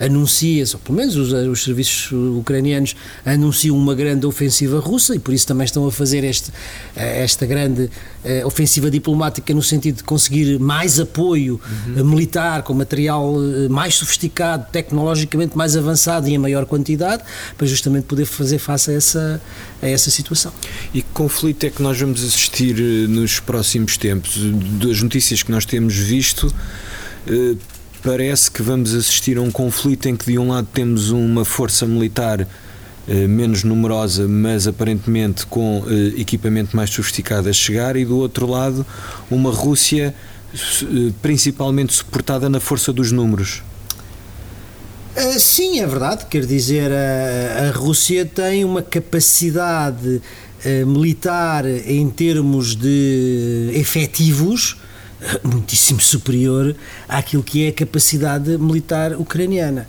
Anuncia-se, 0.00 0.74
ou 0.74 0.80
pelo 0.80 0.98
menos 0.98 1.14
os, 1.16 1.32
os 1.32 1.62
serviços 1.62 2.10
ucranianos 2.12 2.96
anunciam 3.24 3.76
uma 3.76 3.94
grande 3.94 4.26
ofensiva 4.26 4.80
russa 4.80 5.14
e 5.14 5.18
por 5.18 5.32
isso 5.32 5.46
também 5.46 5.64
estão 5.64 5.86
a 5.86 5.92
fazer 5.92 6.24
este, 6.24 6.50
esta 6.96 7.46
grande 7.46 7.88
uh, 8.24 8.46
ofensiva 8.46 8.90
diplomática 8.90 9.52
no 9.54 9.62
sentido 9.62 9.96
de 9.96 10.04
conseguir 10.04 10.58
mais 10.58 10.98
apoio 11.00 11.60
uhum. 11.86 12.04
militar, 12.04 12.62
com 12.62 12.74
material 12.74 13.34
uh, 13.34 13.70
mais 13.70 13.94
sofisticado, 13.94 14.66
tecnologicamente 14.70 15.56
mais 15.56 15.76
avançado 15.76 16.28
e 16.28 16.34
em 16.34 16.38
maior 16.38 16.66
quantidade, 16.66 17.22
para 17.56 17.66
justamente 17.66 18.04
poder 18.04 18.24
fazer 18.24 18.58
face 18.58 18.90
a 18.90 18.94
essa, 18.94 19.40
a 19.80 19.88
essa 19.88 20.10
situação. 20.10 20.52
E 20.92 21.02
que 21.02 21.08
conflito 21.12 21.64
é 21.64 21.70
que 21.70 21.82
nós 21.82 21.98
vamos 21.98 22.22
assistir 22.24 22.76
nos 23.08 23.40
próximos 23.40 23.96
tempos? 23.96 24.36
Das 24.80 25.02
notícias 25.02 25.42
que 25.42 25.50
nós 25.50 25.64
temos 25.64 25.94
visto, 25.94 26.52
eh, 27.26 27.54
parece 28.02 28.50
que 28.50 28.62
vamos 28.62 28.94
assistir 28.94 29.38
a 29.38 29.42
um 29.42 29.50
conflito 29.50 30.08
em 30.08 30.16
que, 30.16 30.26
de 30.26 30.38
um 30.38 30.48
lado, 30.48 30.68
temos 30.72 31.10
uma 31.10 31.44
força 31.44 31.86
militar 31.86 32.40
eh, 32.40 32.46
menos 33.06 33.64
numerosa, 33.64 34.28
mas 34.28 34.66
aparentemente 34.66 35.46
com 35.46 35.84
eh, 35.86 36.20
equipamento 36.20 36.76
mais 36.76 36.90
sofisticado 36.90 37.48
a 37.48 37.52
chegar, 37.52 37.96
e 37.96 38.04
do 38.04 38.16
outro 38.16 38.46
lado, 38.46 38.86
uma 39.30 39.50
Rússia 39.50 40.14
principalmente 41.22 41.94
suportada 41.94 42.48
na 42.48 42.60
força 42.60 42.92
dos 42.92 43.10
números. 43.10 43.62
sim, 45.38 45.80
é 45.80 45.86
verdade. 45.86 46.26
Quer 46.26 46.44
dizer, 46.44 46.92
a, 46.92 47.68
a 47.68 47.70
Rússia 47.70 48.26
tem 48.26 48.62
uma 48.64 48.82
capacidade 48.82 50.20
militar 50.86 51.64
em 51.66 52.08
termos 52.08 52.76
de 52.76 53.70
efetivos 53.72 54.76
muitíssimo 55.42 56.00
superior 56.00 56.74
àquilo 57.08 57.42
que 57.42 57.64
é 57.64 57.68
a 57.68 57.72
capacidade 57.72 58.58
militar 58.58 59.12
ucraniana. 59.14 59.88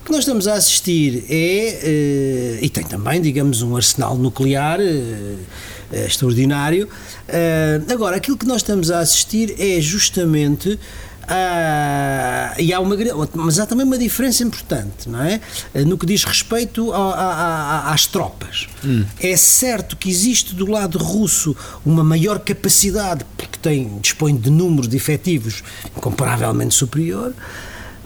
O 0.00 0.04
que 0.04 0.12
nós 0.12 0.20
estamos 0.20 0.48
a 0.48 0.54
assistir 0.54 1.24
é, 1.28 2.58
uh, 2.60 2.64
e 2.64 2.68
tem 2.68 2.84
também, 2.84 3.20
digamos, 3.20 3.62
um 3.62 3.76
arsenal 3.76 4.16
nuclear 4.16 4.80
uh, 4.80 5.38
extraordinário. 5.92 6.88
Uh, 7.28 7.92
agora, 7.92 8.16
aquilo 8.16 8.36
que 8.36 8.46
nós 8.46 8.58
estamos 8.58 8.90
a 8.90 9.00
assistir 9.00 9.54
é 9.58 9.80
justamente 9.80 10.78
ah, 11.32 12.56
e 12.58 12.72
há 12.72 12.80
uma, 12.80 12.96
mas 13.34 13.60
há 13.60 13.66
também 13.66 13.86
uma 13.86 13.96
diferença 13.96 14.42
importante, 14.42 15.08
não 15.08 15.22
é? 15.22 15.40
No 15.86 15.96
que 15.96 16.04
diz 16.04 16.24
respeito 16.24 16.92
a, 16.92 16.96
a, 16.96 17.32
a, 17.88 17.94
às 17.94 18.04
tropas. 18.06 18.66
Hum. 18.84 19.04
É 19.20 19.36
certo 19.36 19.96
que 19.96 20.10
existe 20.10 20.56
do 20.56 20.68
lado 20.68 20.98
russo 20.98 21.56
uma 21.86 22.02
maior 22.02 22.40
capacidade, 22.40 23.24
porque 23.36 23.58
tem, 23.62 23.96
dispõe 24.00 24.36
de 24.36 24.50
número 24.50 24.88
de 24.88 24.96
efetivos 24.96 25.62
comparavelmente 25.94 26.74
superior, 26.74 27.32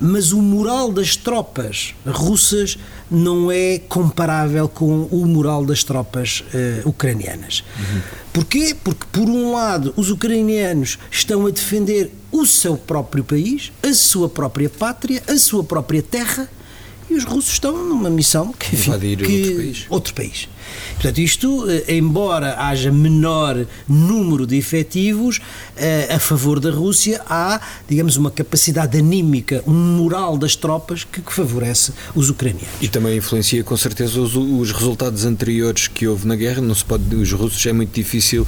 mas 0.00 0.32
o 0.32 0.40
moral 0.40 0.92
das 0.92 1.16
tropas 1.16 1.94
russas 2.06 2.76
não 3.10 3.50
é 3.50 3.78
comparável 3.78 4.68
com 4.68 5.04
o 5.04 5.26
moral 5.26 5.64
das 5.64 5.84
tropas 5.84 6.42
uh, 6.84 6.88
ucranianas. 6.88 7.62
Uhum. 7.78 8.00
Porquê? 8.32 8.76
Porque, 8.82 9.06
por 9.12 9.28
um 9.28 9.52
lado, 9.52 9.94
os 9.96 10.10
ucranianos 10.10 10.98
estão 11.10 11.46
a 11.46 11.50
defender 11.50 12.10
o 12.32 12.44
seu 12.44 12.76
próprio 12.76 13.22
país, 13.22 13.72
a 13.82 13.92
sua 13.94 14.28
própria 14.28 14.68
pátria, 14.68 15.22
a 15.28 15.36
sua 15.36 15.62
própria 15.62 16.02
terra, 16.02 16.48
e 17.08 17.14
os 17.14 17.24
russos 17.24 17.52
estão 17.52 17.86
numa 17.86 18.10
missão 18.10 18.52
que, 18.52 18.74
enfim, 18.74 18.98
que 19.16 19.32
outro 19.32 19.56
país. 19.56 19.86
Outro 19.88 20.14
país. 20.14 20.48
Portanto, 20.94 21.18
isto, 21.18 21.70
eh, 21.70 21.96
embora 21.96 22.56
haja 22.58 22.90
menor 22.90 23.66
número 23.88 24.46
de 24.46 24.56
efetivos 24.56 25.40
eh, 25.76 26.08
a 26.10 26.18
favor 26.18 26.60
da 26.60 26.70
Rússia, 26.70 27.20
há, 27.28 27.60
digamos, 27.88 28.16
uma 28.16 28.30
capacidade 28.30 28.98
anímica, 28.98 29.62
um 29.66 29.74
moral 29.74 30.36
das 30.36 30.56
tropas 30.56 31.04
que 31.04 31.20
favorece 31.32 31.92
os 32.14 32.30
ucranianos. 32.30 32.68
E 32.80 32.88
também 32.88 33.16
influencia 33.16 33.62
com 33.64 33.76
certeza 33.76 34.20
os, 34.20 34.34
os 34.34 34.72
resultados 34.72 35.24
anteriores 35.24 35.88
que 35.88 36.06
houve 36.06 36.26
na 36.26 36.36
guerra. 36.36 36.60
Não 36.60 36.74
se 36.74 36.84
pode, 36.84 37.14
os 37.14 37.32
russos 37.32 37.64
é 37.66 37.72
muito 37.72 37.92
difícil 37.94 38.46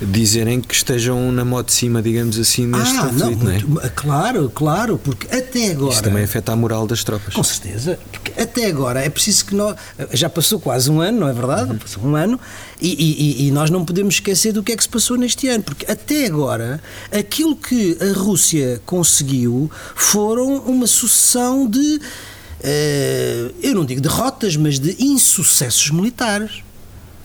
dizerem 0.00 0.60
que 0.60 0.74
estejam 0.74 1.30
na 1.32 1.44
moto 1.44 1.66
de 1.66 1.72
cima, 1.74 2.02
digamos 2.02 2.38
assim, 2.38 2.66
neste 2.66 2.96
ah, 2.98 3.06
conflito, 3.06 3.44
não, 3.44 3.74
não 3.74 3.82
é? 3.82 3.88
Claro, 3.90 4.50
claro, 4.54 4.98
porque 4.98 5.26
até 5.34 5.72
agora. 5.72 5.92
Isso 5.92 6.02
também 6.02 6.24
afeta 6.24 6.52
a 6.52 6.56
moral 6.56 6.86
das 6.86 7.04
tropas. 7.04 7.34
Com 7.34 7.42
certeza, 7.42 7.98
porque 8.10 8.29
até 8.42 8.66
agora 8.66 9.04
é 9.04 9.08
preciso 9.08 9.44
que 9.44 9.54
nós. 9.54 9.76
Já 10.12 10.30
passou 10.30 10.58
quase 10.58 10.90
um 10.90 11.00
ano, 11.00 11.20
não 11.20 11.28
é 11.28 11.32
verdade? 11.32 11.72
Uhum. 11.72 11.78
Passou 11.78 12.04
um 12.04 12.16
ano 12.16 12.40
e, 12.80 12.88
e, 12.88 13.46
e, 13.46 13.50
nós 13.50 13.68
não 13.70 13.84
podemos 13.84 14.14
esquecer 14.14 14.52
do 14.52 14.62
que 14.62 14.72
é 14.72 14.76
que 14.76 14.82
se 14.82 14.88
passou 14.88 15.16
neste 15.16 15.46
ano, 15.48 15.62
porque 15.62 15.84
até 15.90 16.26
agora 16.26 16.82
aquilo 17.12 17.54
que 17.54 17.98
a 18.00 18.18
Rússia 18.18 18.80
conseguiu 18.86 19.70
foram 19.94 20.56
uma 20.58 20.86
sucessão 20.86 21.68
de. 21.68 22.00
Uh, 22.60 23.54
eu 23.62 23.74
não 23.74 23.84
digo 23.84 24.00
derrotas, 24.00 24.56
mas 24.56 24.78
de 24.78 24.96
insucessos 24.98 25.90
militares. 25.90 26.62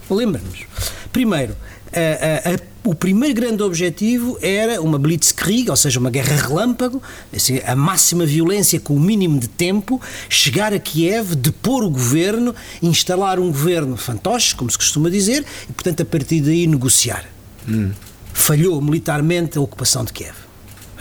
Lembra-nos. 0.10 0.66
Primeiro, 1.12 1.56
a, 1.92 2.52
a, 2.52 2.75
o 2.86 2.94
primeiro 2.94 3.34
grande 3.34 3.64
objetivo 3.64 4.38
era 4.42 4.80
uma 4.80 5.00
blitzkrieg, 5.00 5.70
ou 5.70 5.76
seja, 5.76 6.00
uma 6.00 6.12
guerra 6.12 6.36
relâmpago, 6.36 7.02
assim, 7.36 7.60
a 7.66 7.76
máxima 7.76 8.26
violência 8.26 8.80
com 8.80 8.96
o 8.96 9.00
mínimo 9.00 9.40
de 9.40 9.50
tempo, 9.50 10.00
chegar 10.30 10.72
a 10.72 10.80
Kiev, 10.80 11.36
depor 11.36 11.84
o 11.84 11.90
governo, 11.90 12.54
instalar 12.82 13.40
um 13.40 13.48
governo 13.48 13.98
fantoche, 13.98 14.56
como 14.56 14.70
se 14.70 14.78
costuma 14.78 15.10
dizer, 15.10 15.44
e 15.68 15.74
portanto 15.74 16.02
a 16.02 16.06
partir 16.06 16.42
daí 16.42 16.68
negociar. 16.68 17.26
Hum. 17.68 17.92
Falhou 18.32 18.80
militarmente 18.82 19.58
a 19.58 19.62
ocupação 19.62 20.06
de 20.06 20.14
Kiev, 20.14 20.36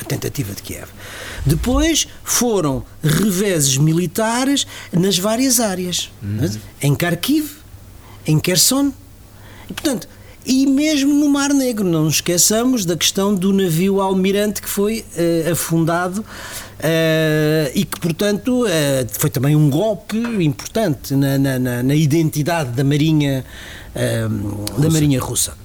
a 0.00 0.04
tentativa 0.04 0.54
de 0.54 0.62
Kiev. 0.62 0.88
Depois 1.44 2.08
foram 2.22 2.82
reveses 3.02 3.76
militares 3.76 4.66
nas 4.90 5.18
várias 5.18 5.60
áreas, 5.60 6.10
hum. 6.22 6.48
em 6.80 6.94
Kharkiv, 6.94 7.56
em 8.26 8.38
Kherson, 8.40 8.90
e 9.68 9.72
portanto 9.74 10.08
e 10.46 10.66
mesmo 10.66 11.14
no 11.14 11.28
Mar 11.28 11.50
Negro, 11.54 11.84
não 11.84 12.04
nos 12.04 12.16
esqueçamos 12.16 12.84
da 12.84 12.96
questão 12.96 13.34
do 13.34 13.52
navio 13.52 14.00
almirante 14.00 14.60
que 14.60 14.68
foi 14.68 15.04
uh, 15.16 15.52
afundado 15.52 16.20
uh, 16.20 17.70
e 17.74 17.84
que, 17.84 17.98
portanto, 17.98 18.64
uh, 18.64 18.68
foi 19.10 19.30
também 19.30 19.56
um 19.56 19.70
golpe 19.70 20.18
importante 20.18 21.14
na, 21.14 21.38
na, 21.38 21.58
na, 21.58 21.82
na 21.82 21.94
identidade 21.94 22.70
da 22.70 22.84
Marinha, 22.84 23.44
da 24.78 24.90
Marinha 24.90 25.20
Russa. 25.20 25.56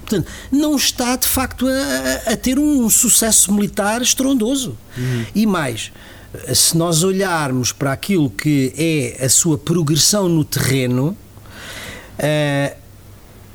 Portanto, 0.00 0.28
não 0.50 0.74
está 0.74 1.16
de 1.16 1.26
facto 1.26 1.66
a, 1.66 2.32
a 2.32 2.36
ter 2.36 2.58
um 2.58 2.88
sucesso 2.90 3.52
militar 3.52 4.02
estrondoso. 4.02 4.76
Uhum. 4.96 5.24
E 5.34 5.46
mais, 5.46 5.92
se 6.54 6.76
nós 6.76 7.02
olharmos 7.04 7.72
para 7.72 7.92
aquilo 7.92 8.28
que 8.28 8.72
é 8.76 9.24
a 9.24 9.28
sua 9.28 9.56
progressão 9.56 10.28
no 10.28 10.44
terreno, 10.44 11.16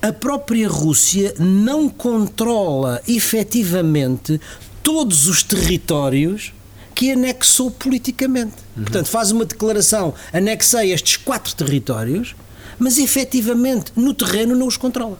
a 0.03 0.11
própria 0.11 0.67
Rússia 0.67 1.33
não 1.39 1.87
controla 1.87 3.01
efetivamente 3.07 4.39
todos 4.83 5.29
os 5.29 5.41
territórios 5.41 6.53
que 6.93 7.13
anexou 7.13 7.71
politicamente. 7.71 8.55
Uhum. 8.75 8.83
Portanto, 8.83 9.05
faz 9.07 9.31
uma 9.31 9.45
declaração, 9.45 10.13
anexei 10.33 10.91
estes 10.91 11.15
quatro 11.15 11.55
territórios, 11.55 12.35
mas 12.77 12.97
efetivamente 12.97 13.93
no 13.95 14.13
terreno 14.13 14.53
não 14.53 14.67
os 14.67 14.75
controla. 14.75 15.17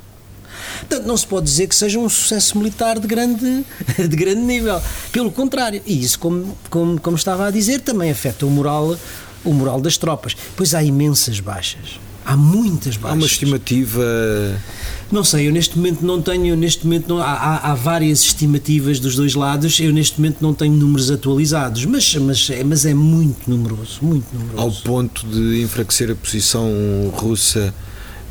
Portanto, 0.79 1.05
não 1.07 1.15
se 1.15 1.25
pode 1.27 1.45
dizer 1.45 1.67
que 1.67 1.75
seja 1.75 1.97
um 1.97 2.09
sucesso 2.09 2.57
militar 2.57 2.99
de 2.99 3.07
grande, 3.07 3.65
de 3.97 4.15
grande 4.17 4.41
nível. 4.41 4.81
Pelo 5.13 5.31
contrário, 5.31 5.81
e 5.85 6.03
isso, 6.03 6.19
como, 6.19 6.57
como, 6.69 6.99
como 6.99 7.15
estava 7.15 7.47
a 7.47 7.51
dizer, 7.51 7.79
também 7.79 8.11
afeta 8.11 8.45
o 8.45 8.51
moral, 8.51 8.97
o 9.45 9.53
moral 9.53 9.79
das 9.79 9.97
tropas. 9.97 10.35
Pois 10.57 10.75
há 10.75 10.83
imensas 10.83 11.39
baixas. 11.39 12.01
Há 12.25 12.35
muitas 12.37 12.97
baixas. 12.97 13.11
Há 13.11 13.21
uma 13.21 13.25
estimativa. 13.25 14.03
Não 15.11 15.23
sei, 15.23 15.47
eu 15.47 15.51
neste 15.51 15.77
momento 15.77 16.03
não 16.03 16.21
tenho, 16.21 16.55
neste 16.55 16.85
momento 16.85 17.07
não, 17.09 17.19
há, 17.19 17.57
há, 17.57 17.75
várias 17.75 18.21
estimativas 18.21 18.99
dos 18.99 19.15
dois 19.15 19.35
lados, 19.35 19.79
eu 19.79 19.93
neste 19.93 20.19
momento 20.19 20.37
não 20.41 20.53
tenho 20.53 20.73
números 20.73 21.11
atualizados, 21.11 21.85
mas, 21.85 22.15
mas, 22.15 22.49
é, 22.49 22.63
mas 22.63 22.85
é 22.85 22.93
muito 22.93 23.47
numeroso, 23.47 23.99
muito 24.01 24.25
numeroso. 24.33 24.61
Ao 24.61 24.71
ponto 24.71 25.27
de 25.27 25.61
enfraquecer 25.61 26.09
a 26.09 26.15
posição 26.15 26.67
russa, 27.13 27.73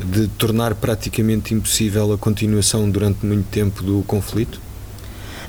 de 0.03 0.27
tornar 0.27 0.75
praticamente 0.75 1.53
impossível 1.53 2.11
a 2.11 2.17
continuação 2.17 2.89
durante 2.89 3.25
muito 3.25 3.45
tempo 3.47 3.83
do 3.83 4.03
conflito? 4.05 4.59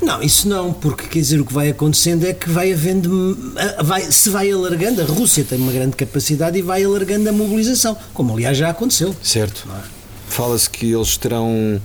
Não, 0.05 0.23
isso 0.23 0.47
não, 0.49 0.73
porque 0.73 1.09
quer 1.09 1.19
dizer, 1.19 1.41
o 1.41 1.47
que 1.47 1.53
vai 1.53 1.71
acontecendo 1.71 2.27
é 2.27 2.35
que 2.35 2.51
vai 2.51 2.73
havendo, 2.73 3.37
vai, 3.83 4.03
se 4.03 4.29
vai 4.29 4.51
alargando, 4.53 5.01
a 5.01 5.05
Rússia 5.05 5.45
tem 5.45 5.59
uma 5.59 5.73
grande 5.73 5.97
capacidade 5.97 6.59
e 6.59 6.63
vai 6.63 6.85
alargando 6.85 7.29
a 7.29 7.33
mobilização, 7.33 7.97
como 8.13 8.35
aliás 8.35 8.57
já 8.57 8.69
aconteceu. 8.69 9.17
Certo. 9.23 9.67
É? 9.71 9.83
Fala-se 10.29 10.69
que 10.69 10.93
eles 10.93 11.17
terão 11.17 11.81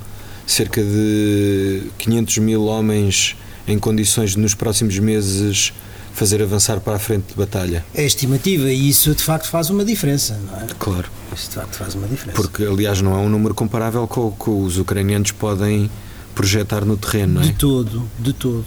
cerca 0.46 0.84
de 0.84 1.84
500 1.98 2.38
mil 2.40 2.66
homens 2.66 3.38
em 3.68 3.80
condições 3.80 4.32
de 4.32 4.40
nos 4.40 4.54
próximos 4.54 4.98
meses 5.00 5.72
fazer 6.12 6.42
avançar 6.42 6.82
para 6.82 6.96
a 6.96 7.00
frente 7.00 7.28
de 7.30 7.36
batalha. 7.36 7.86
É 7.94 8.04
estimativa 8.04 8.70
e 8.70 8.90
isso 8.90 9.16
de 9.16 9.24
facto 9.24 9.48
faz 9.48 9.70
uma 9.70 9.86
diferença, 9.86 10.38
não 10.46 10.60
é? 10.60 10.68
Claro. 10.78 11.10
Isso 11.34 11.50
de 11.50 11.56
facto 11.56 11.76
faz 11.76 11.96
uma 11.96 12.08
diferença. 12.08 12.36
Porque 12.36 12.64
aliás 12.64 13.02
não 13.02 13.14
é 13.14 13.18
um 13.18 13.30
número 13.30 13.56
comparável 13.56 14.06
com 14.08 14.28
o 14.28 14.32
que 14.32 14.50
os 14.50 14.78
ucranianos 14.78 15.32
podem 15.32 15.90
projetar 16.40 16.86
no 16.86 16.96
terreno, 16.96 17.34
não 17.34 17.42
é? 17.42 17.48
De 17.48 17.54
todo, 17.54 18.10
de 18.18 18.32
todo. 18.32 18.66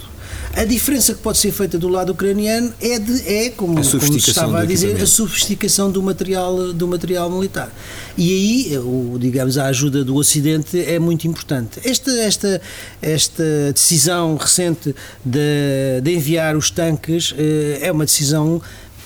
A 0.55 0.63
diferença 0.63 1.15
que 1.15 1.21
pode 1.21 1.39
ser 1.39 1.51
feita 1.51 1.75
do 1.79 1.87
lado 1.87 2.11
ucraniano 2.11 2.71
é, 2.79 2.99
de, 2.99 3.27
é 3.27 3.49
como, 3.49 3.73
como 3.73 3.83
se 3.83 4.29
estava 4.29 4.59
a 4.59 4.65
dizer, 4.65 5.01
a 5.01 5.07
sofisticação 5.07 5.91
do 5.91 6.03
material, 6.03 6.71
do 6.71 6.87
material 6.87 7.31
militar. 7.31 7.73
E 8.15 8.31
aí, 8.31 8.77
o, 8.77 9.17
digamos, 9.19 9.57
a 9.57 9.65
ajuda 9.65 10.03
do 10.03 10.15
Ocidente 10.15 10.79
é 10.79 10.99
muito 10.99 11.27
importante. 11.27 11.79
Esta, 11.83 12.11
esta, 12.11 12.61
esta 13.01 13.43
decisão 13.73 14.35
recente 14.35 14.93
de, 15.25 15.99
de 16.03 16.13
enviar 16.13 16.55
os 16.55 16.69
tanques 16.69 17.33
eh, 17.35 17.79
é 17.81 17.91
uma 17.91 18.05
decisão 18.05 18.61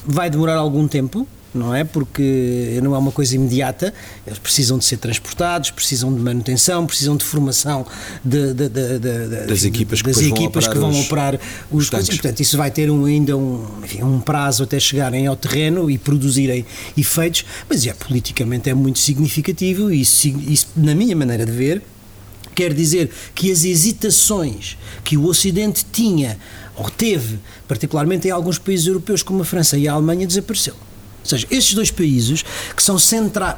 vai 0.06 0.30
demorar 0.30 0.56
algum 0.56 0.88
tempo, 0.88 1.28
não 1.58 1.74
é? 1.74 1.84
Porque 1.84 2.80
não 2.82 2.96
é 2.96 2.98
uma 2.98 3.12
coisa 3.12 3.36
imediata, 3.36 3.94
eles 4.26 4.40
precisam 4.40 4.78
de 4.78 4.86
ser 4.86 4.98
transportados, 4.98 5.72
precisam 5.72 6.14
de 6.14 6.22
manutenção, 6.22 6.86
precisam 6.86 7.18
de 7.18 7.26
formação 7.26 7.86
de, 8.24 8.54
de, 8.54 8.70
de, 8.70 9.00
das 9.48 9.64
equipas, 9.64 10.02
que, 10.02 10.10
das 10.10 10.22
equipas 10.22 10.66
vão 10.66 10.74
que 10.74 10.80
vão 10.80 11.02
operar 11.02 11.40
os, 11.72 11.86
os 11.86 11.90
tanques. 11.90 12.10
Portanto, 12.10 12.40
isso 12.40 12.58
vai 12.58 12.72
ter 12.72 12.90
um, 12.90 13.06
ainda 13.06 13.36
um, 13.36 13.66
enfim, 13.84 14.04
um 14.04 14.20
prazo 14.20 14.64
até 14.64 14.80
chegarem 14.80 15.28
ao 15.28 15.36
terreno 15.36 15.90
e 15.90 15.98
produzirem 15.98 16.66
efeitos, 16.98 17.46
mas 17.68 17.86
é, 17.86 17.94
politicamente 17.94 18.70
é 18.70 18.74
muito 18.74 19.00
significativo 19.00 19.92
e 19.92 20.02
isso, 20.02 20.28
isso, 20.28 20.68
na 20.76 20.96
minha 20.96 21.16
maneira 21.16 21.46
de 21.46 21.52
ver, 21.52 21.82
quer 22.56 22.74
dizer 22.74 23.12
que 23.36 23.52
as 23.52 23.64
hesitações 23.64 24.78
que 25.04 25.16
o 25.16 25.26
Ocidente 25.26 25.86
tinha 25.92 26.38
ou 26.76 26.90
teve, 26.90 27.40
particularmente 27.68 28.28
em 28.28 28.32
alguns 28.32 28.58
países 28.60 28.88
europeus 28.88 29.24
como 29.24 29.42
a 29.42 29.46
França 29.46 29.78
e 29.78 29.88
a 29.88 29.94
Alemanha, 29.94 30.26
desapareceu. 30.26 30.76
Ou 31.28 31.30
seja, 31.30 31.48
estes 31.52 31.74
dois 31.74 31.92
países 31.92 32.44
que 32.76 32.82
são 32.82 32.98
centrais. 32.98 33.58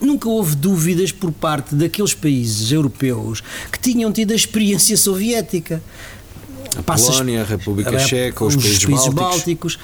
Nunca 0.00 0.28
houve 0.28 0.54
dúvidas 0.56 1.12
por 1.12 1.32
parte 1.32 1.74
daqueles 1.74 2.12
países 2.12 2.70
europeus 2.70 3.42
que 3.72 3.78
tinham 3.78 4.12
tido 4.12 4.32
a 4.32 4.34
experiência 4.34 4.96
soviética. 4.96 5.82
A 6.76 6.82
Polónia, 6.82 7.42
a 7.42 7.44
República 7.44 7.98
Checa, 8.00 8.44
os, 8.44 8.56
os 8.56 8.62
países, 8.62 8.84
países 8.84 9.08
bálticos. 9.08 9.76
bálticos. 9.76 9.78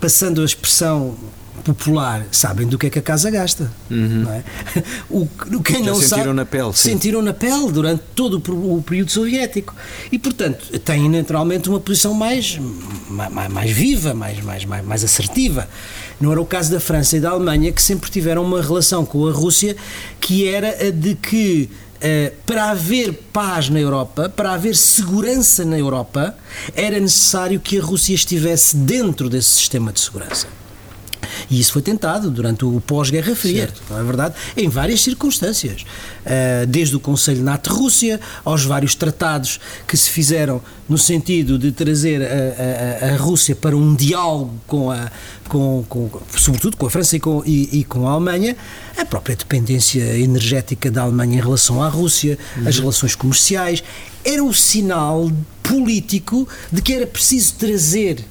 Passando 0.00 0.42
a 0.42 0.44
expressão 0.44 1.16
popular 1.60 2.26
sabem 2.32 2.66
do 2.66 2.78
que 2.78 2.86
é 2.86 2.90
que 2.90 2.98
a 2.98 3.02
casa 3.02 3.30
gasta. 3.30 3.70
Uhum. 3.90 4.22
Não 4.22 4.32
é? 4.32 4.44
o, 5.08 5.28
o 5.56 5.62
quem 5.62 5.84
Já 5.84 5.90
não 5.90 5.94
sentiram 5.94 6.24
sabe, 6.24 6.32
na 6.32 6.46
pele. 6.46 6.72
Sim. 6.72 6.90
Sentiram 6.90 7.22
na 7.22 7.32
pele 7.32 7.70
durante 7.72 8.02
todo 8.14 8.42
o, 8.48 8.78
o, 8.78 8.82
período 8.82 9.10
soviético. 9.10 9.74
E, 10.10 10.18
portanto, 10.18 10.66
têm 10.80 11.08
naturalmente 11.08 11.68
uma 11.68 11.80
posição 11.80 12.14
mais, 12.14 12.58
mais, 13.08 13.50
mais 13.50 13.70
viva, 13.70 14.14
mais, 14.14 14.40
mais, 14.42 14.64
mais, 14.64 14.84
mais 14.84 15.04
assertiva. 15.04 15.68
Não 16.20 16.30
era 16.30 16.40
o 16.40 16.46
caso 16.46 16.70
da 16.70 16.78
França 16.78 17.16
e 17.16 17.20
da 17.20 17.30
Alemanha, 17.30 17.72
que 17.72 17.80
sempre 17.80 18.10
tiveram 18.10 18.44
uma 18.44 18.60
relação 18.60 19.06
com 19.06 19.26
a 19.26 19.32
Rússia 19.32 19.74
que 20.20 20.46
era 20.46 20.86
a 20.86 20.90
de 20.90 21.14
que 21.14 21.70
Uh, 22.00 22.34
para 22.46 22.70
haver 22.70 23.12
paz 23.30 23.68
na 23.68 23.78
Europa, 23.78 24.32
para 24.34 24.54
haver 24.54 24.74
segurança 24.74 25.66
na 25.66 25.78
Europa, 25.78 26.34
era 26.74 26.98
necessário 26.98 27.60
que 27.60 27.78
a 27.78 27.82
Rússia 27.82 28.14
estivesse 28.14 28.74
dentro 28.74 29.28
desse 29.28 29.50
sistema 29.50 29.92
de 29.92 30.00
segurança. 30.00 30.46
E 31.48 31.60
isso 31.60 31.72
foi 31.72 31.82
tentado 31.82 32.30
durante 32.30 32.64
o 32.64 32.80
pós-Guerra 32.80 33.34
Fria, 33.34 33.68
certo. 33.68 33.82
não 33.88 33.98
é 33.98 34.02
verdade? 34.02 34.34
Em 34.56 34.68
várias 34.68 35.00
circunstâncias. 35.00 35.82
Uh, 35.82 36.66
desde 36.66 36.96
o 36.96 37.00
Conselho 37.00 37.42
NATO-Rússia 37.42 38.20
aos 38.44 38.64
vários 38.64 38.94
tratados 38.94 39.60
que 39.86 39.96
se 39.96 40.10
fizeram 40.10 40.60
no 40.88 40.98
sentido 40.98 41.58
de 41.58 41.72
trazer 41.72 42.20
a, 42.22 43.06
a, 43.06 43.14
a 43.14 43.16
Rússia 43.16 43.54
para 43.54 43.76
um 43.76 43.94
diálogo 43.94 44.52
com 44.66 44.90
a, 44.90 45.10
com, 45.48 45.84
com, 45.88 46.10
sobretudo 46.36 46.76
com 46.76 46.86
a 46.86 46.90
França 46.90 47.16
e 47.16 47.20
com, 47.20 47.42
e, 47.44 47.80
e, 47.80 47.84
com 47.84 48.08
a 48.08 48.12
Alemanha, 48.12 48.56
a 48.96 49.04
própria 49.04 49.34
dependência 49.34 50.02
energética 50.18 50.90
da 50.90 51.02
Alemanha 51.02 51.38
em 51.38 51.40
relação 51.40 51.82
à 51.82 51.88
Rússia, 51.88 52.38
uhum. 52.56 52.68
as 52.68 52.78
relações 52.78 53.14
comerciais, 53.14 53.82
era 54.24 54.42
o 54.42 54.52
sinal 54.52 55.30
político 55.62 56.48
de 56.70 56.82
que 56.82 56.92
era 56.92 57.06
preciso 57.06 57.54
trazer 57.54 58.24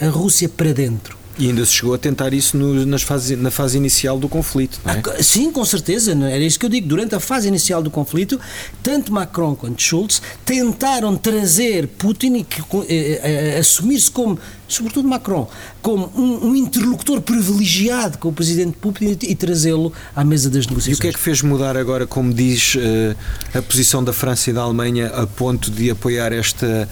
a 0.00 0.08
Rússia 0.08 0.48
para 0.48 0.72
dentro. 0.72 1.15
E 1.38 1.48
ainda 1.48 1.64
se 1.66 1.72
chegou 1.72 1.94
a 1.94 1.98
tentar 1.98 2.32
isso 2.32 2.56
no, 2.56 2.86
nas 2.86 3.02
fase, 3.02 3.36
na 3.36 3.50
fase 3.50 3.76
inicial 3.76 4.18
do 4.18 4.28
conflito, 4.28 4.80
é? 4.86 4.90
Ah, 4.90 5.22
sim, 5.22 5.52
com 5.52 5.64
certeza. 5.64 6.12
Era 6.12 6.42
isso 6.42 6.58
que 6.58 6.64
eu 6.64 6.70
digo. 6.70 6.88
Durante 6.88 7.14
a 7.14 7.20
fase 7.20 7.46
inicial 7.48 7.82
do 7.82 7.90
conflito, 7.90 8.40
tanto 8.82 9.12
Macron 9.12 9.54
quanto 9.54 9.82
Schulz 9.82 10.22
tentaram 10.44 11.16
trazer 11.16 11.88
Putin 11.88 12.36
e 12.36 12.40
eh, 12.40 12.84
eh, 12.88 13.54
eh, 13.54 13.58
assumir-se 13.58 14.10
como 14.10 14.38
sobretudo 14.68 15.08
Macron, 15.08 15.48
como 15.80 16.10
um, 16.16 16.48
um, 16.48 16.56
interlocutor 16.56 17.20
privilegiado 17.20 18.18
com 18.18 18.28
o 18.28 18.32
presidente 18.32 18.76
Putin 18.78 19.16
e 19.22 19.34
trazê-lo 19.34 19.92
à 20.14 20.24
mesa 20.24 20.50
das 20.50 20.66
negociações. 20.66 20.96
E 20.96 20.98
o 20.98 21.00
que 21.00 21.08
é 21.08 21.12
que 21.12 21.18
fez 21.18 21.42
mudar 21.42 21.76
agora, 21.76 22.06
como 22.06 22.32
diz, 22.32 22.74
uh, 22.74 23.16
a 23.54 23.62
posição 23.62 24.02
da 24.02 24.12
França 24.12 24.50
e 24.50 24.52
da 24.52 24.62
Alemanha 24.62 25.08
a 25.08 25.26
ponto 25.26 25.70
de 25.70 25.90
apoiar 25.90 26.32
esta 26.32 26.88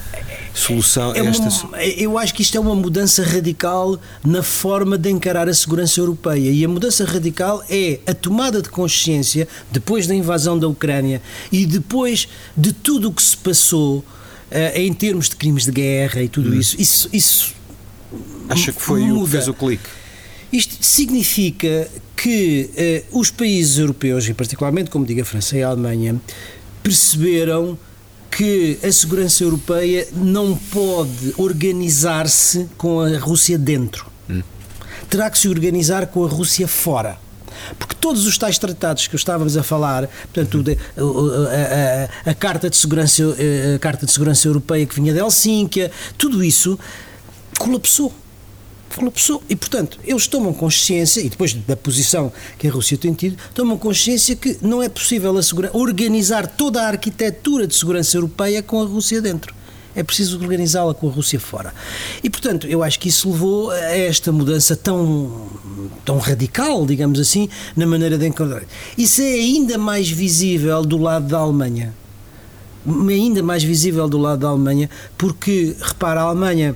solução? 0.53 1.13
É 1.13 1.19
esta... 1.19 1.65
Uma, 1.65 1.83
eu 1.83 2.17
acho 2.17 2.33
que 2.33 2.41
isto 2.41 2.55
é 2.55 2.59
uma 2.59 2.75
mudança 2.75 3.23
radical 3.23 3.99
na 4.23 4.41
forma 4.41 4.97
de 4.97 5.09
encarar 5.09 5.49
a 5.49 5.53
segurança 5.53 5.99
europeia 5.99 6.49
e 6.49 6.63
a 6.63 6.67
mudança 6.67 7.03
radical 7.03 7.63
é 7.69 7.99
a 8.07 8.13
tomada 8.13 8.61
de 8.61 8.69
consciência 8.69 9.47
depois 9.71 10.07
da 10.07 10.15
invasão 10.15 10.57
da 10.57 10.67
Ucrânia 10.67 11.21
e 11.51 11.65
depois 11.65 12.27
de 12.55 12.71
tudo 12.71 13.09
o 13.09 13.11
que 13.11 13.21
se 13.21 13.35
passou 13.37 14.03
Uh, 14.45 14.77
em 14.77 14.93
termos 14.93 15.27
de 15.27 15.35
crimes 15.35 15.65
de 15.65 15.71
guerra 15.71 16.21
e 16.21 16.29
tudo 16.29 16.51
hum. 16.51 16.53
isso, 16.53 16.79
isso, 16.79 17.09
isso 17.11 17.54
Acha 18.49 18.71
que 18.71 18.81
foi 18.81 19.01
muda. 19.01 19.19
o 19.19 19.25
que 19.25 19.31
fez 19.31 19.47
o 19.47 19.53
clique? 19.53 19.89
Isto 20.51 20.83
significa 20.83 21.89
que 22.15 22.69
eh, 22.77 23.03
os 23.11 23.29
países 23.29 23.77
europeus, 23.77 24.27
e 24.27 24.33
particularmente, 24.33 24.89
como 24.89 25.05
digo, 25.05 25.21
a 25.21 25.25
França 25.25 25.57
e 25.57 25.63
a 25.63 25.67
Alemanha, 25.67 26.19
perceberam 26.81 27.77
que 28.31 28.77
a 28.83 28.91
segurança 28.91 29.43
europeia 29.43 30.07
não 30.13 30.55
pode 30.55 31.33
organizar-se 31.37 32.67
com 32.77 32.99
a 32.99 33.17
Rússia 33.17 33.57
dentro. 33.57 34.07
Hum. 34.29 34.41
Terá 35.09 35.29
que 35.29 35.37
se 35.37 35.47
organizar 35.47 36.07
com 36.07 36.23
a 36.25 36.27
Rússia 36.27 36.67
fora. 36.67 37.17
Porque 37.79 37.95
todos 37.95 38.25
os 38.25 38.37
tais 38.37 38.57
tratados 38.57 39.07
que 39.07 39.15
estávamos 39.15 39.55
a 39.55 39.63
falar, 39.63 40.09
portanto, 40.33 40.63
a, 40.97 41.01
a, 41.01 42.29
a, 42.29 42.31
a, 42.31 42.33
Carta 42.33 42.69
de 42.69 42.75
Segurança, 42.75 43.23
eh, 43.37 43.75
a 43.75 43.79
Carta 43.79 44.05
de 44.05 44.11
Segurança 44.11 44.47
Europeia 44.47 44.85
que 44.85 44.95
vinha 44.95 45.13
de 45.13 45.19
Helsínquia, 45.19 45.91
tudo 46.17 46.43
isso 46.43 46.77
colapsou 47.57 48.13
colapsou. 48.95 49.41
E, 49.49 49.55
portanto, 49.55 49.99
eles 50.03 50.27
tomam 50.27 50.53
consciência, 50.53 51.21
e 51.21 51.29
depois 51.29 51.53
da 51.53 51.75
posição 51.75 52.31
que 52.57 52.67
a 52.67 52.71
Rússia 52.71 52.97
tem 52.97 53.13
tido, 53.13 53.37
tomam 53.53 53.77
consciência 53.77 54.35
que 54.35 54.57
não 54.61 54.81
é 54.81 54.89
possível 54.89 55.33
organizar 55.73 56.47
toda 56.47 56.81
a 56.81 56.87
arquitetura 56.87 57.67
de 57.67 57.75
segurança 57.75 58.17
europeia 58.17 58.61
com 58.61 58.81
a 58.81 58.85
Rússia 58.85 59.21
dentro. 59.21 59.53
É 59.95 60.03
preciso 60.03 60.37
organizá-la 60.37 60.93
com 60.93 61.07
a 61.07 61.11
Rússia 61.11 61.39
fora. 61.39 61.73
E, 62.21 62.29
portanto, 62.29 62.67
eu 62.67 62.83
acho 62.83 62.99
que 62.99 63.07
isso 63.07 63.31
levou 63.31 63.71
a 63.71 63.77
esta 63.77 64.29
mudança 64.29 64.75
tão, 64.75 65.47
tão 66.03 66.17
radical, 66.17 66.85
digamos 66.85 67.17
assim, 67.17 67.47
na 67.77 67.87
maneira 67.87 68.17
de 68.17 68.27
encontrar. 68.27 68.63
Isso 68.97 69.21
é 69.21 69.31
ainda 69.31 69.77
mais 69.77 70.09
visível 70.09 70.83
do 70.83 70.97
lado 70.97 71.27
da 71.27 71.37
Alemanha. 71.37 71.93
Ainda 72.85 73.41
mais 73.41 73.63
visível 73.63 74.07
do 74.07 74.17
lado 74.17 74.39
da 74.39 74.49
Alemanha, 74.49 74.89
porque, 75.17 75.75
repara, 75.79 76.21
a 76.21 76.25
Alemanha 76.25 76.75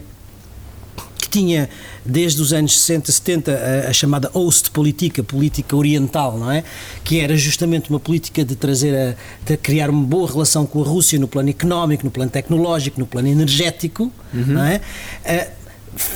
que 1.30 1.40
tinha 1.40 1.70
desde 2.06 2.42
os 2.42 2.52
anos 2.52 2.80
60, 2.80 3.12
70 3.12 3.52
a, 3.52 3.90
a 3.90 3.94
chamada 3.94 4.30
Ostpolitik, 4.34 5.22
a 5.22 5.24
política 5.24 5.76
oriental, 5.76 6.38
não 6.38 6.52
é? 6.52 6.64
Que 7.04 7.20
era 7.20 7.38
justamente 7.38 7.90
uma 7.90 8.00
política 8.00 8.44
de 8.44 8.56
trazer 8.56 8.96
a, 8.96 9.16
de 9.46 9.58
criar 9.58 9.90
uma 9.90 10.04
boa 10.04 10.28
relação 10.30 10.66
com 10.66 10.82
a 10.82 10.86
Rússia 10.86 11.20
no 11.20 11.28
plano 11.28 11.50
económico, 11.50 12.04
no 12.04 12.12
plano 12.12 12.32
tecnológico, 12.32 13.00
no 13.00 13.06
plano 13.06 13.28
energético, 13.28 14.12
uhum. 14.34 14.46
não 14.46 14.64
é? 14.64 14.82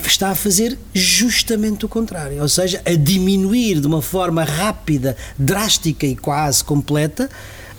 está 0.05 0.29
a 0.29 0.35
fazer 0.35 0.77
justamente 0.93 1.85
o 1.85 1.89
contrário, 1.89 2.41
ou 2.41 2.47
seja, 2.47 2.81
a 2.85 2.93
diminuir 2.93 3.79
de 3.79 3.87
uma 3.87 4.01
forma 4.01 4.43
rápida, 4.43 5.17
drástica 5.37 6.05
e 6.05 6.15
quase 6.15 6.63
completa 6.63 7.29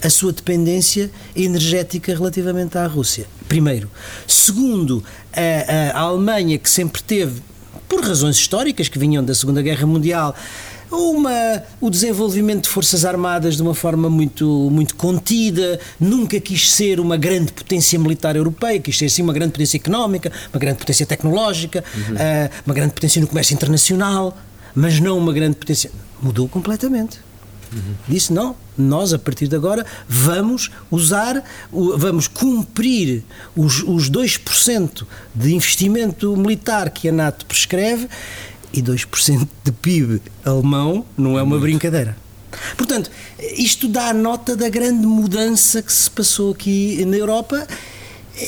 a 0.02 0.11
sua 0.11 0.33
dependência 0.33 1.11
energética 1.35 2.14
relativamente 2.14 2.76
à 2.78 2.87
Rússia. 2.87 3.26
Primeiro. 3.48 3.90
Segundo, 4.26 5.02
a, 5.33 5.98
a 5.98 6.00
Alemanha, 6.00 6.59
que 6.59 6.68
sempre 6.68 7.02
teve, 7.02 7.42
por 7.88 8.02
razões 8.02 8.37
históricas 8.37 8.88
que 8.88 8.98
vinham 8.98 9.24
da 9.24 9.35
Segunda 9.35 9.62
Guerra 9.62 9.87
Mundial, 9.87 10.35
uma, 10.90 11.62
o 11.80 11.90
desenvolvimento 11.90 12.64
de 12.64 12.68
forças 12.68 13.04
armadas 13.04 13.57
de 13.57 13.62
uma 13.62 13.74
forma 13.74 14.09
muito, 14.09 14.68
muito 14.70 14.94
contida, 14.94 15.80
nunca 15.98 16.38
quis 16.40 16.70
ser 16.70 17.00
uma 17.00 17.16
grande 17.16 17.52
potência 17.52 17.98
militar 17.98 18.37
europeia, 18.37 18.78
quis 18.78 18.96
ser 18.96 19.09
sim 19.09 19.22
uma 19.22 19.33
grande 19.33 19.52
potência 19.52 19.76
económica, 19.76 20.30
uma 20.52 20.61
grande 20.61 20.78
potência 20.78 21.04
tecnológica, 21.07 21.85
uhum. 21.94 22.14
uh, 22.14 22.50
uma 22.66 22.74
grande 22.74 22.94
potência 22.94 23.20
no 23.20 23.26
comércio 23.26 23.54
internacional, 23.54 24.37
mas 24.74 25.00
não 25.00 25.18
uma 25.18 25.33
grande 25.33 25.57
potência. 25.57 25.90
Mudou 26.22 26.48
completamente. 26.48 27.18
Uhum. 27.74 27.94
Disse 28.08 28.32
não, 28.32 28.54
nós 28.78 29.12
a 29.12 29.18
partir 29.18 29.48
de 29.48 29.56
agora 29.56 29.84
vamos 30.08 30.70
usar, 30.90 31.42
vamos 31.72 32.28
cumprir 32.28 33.24
os, 33.56 33.82
os 33.82 34.10
2% 34.10 35.04
de 35.34 35.54
investimento 35.54 36.37
militar 36.37 36.90
que 36.90 37.08
a 37.08 37.12
NATO 37.12 37.44
prescreve 37.46 38.08
e 38.72 38.82
2% 38.82 39.48
de 39.64 39.72
PIB 39.72 40.22
alemão 40.44 41.04
não 41.16 41.38
é 41.38 41.42
uma 41.42 41.58
brincadeira. 41.58 42.16
Portanto, 42.76 43.10
isto 43.56 43.88
dá 43.88 44.10
a 44.10 44.14
nota 44.14 44.56
da 44.56 44.68
grande 44.68 45.06
mudança 45.06 45.82
que 45.82 45.92
se 45.92 46.10
passou 46.10 46.52
aqui 46.52 47.04
na 47.04 47.16
Europa. 47.16 47.66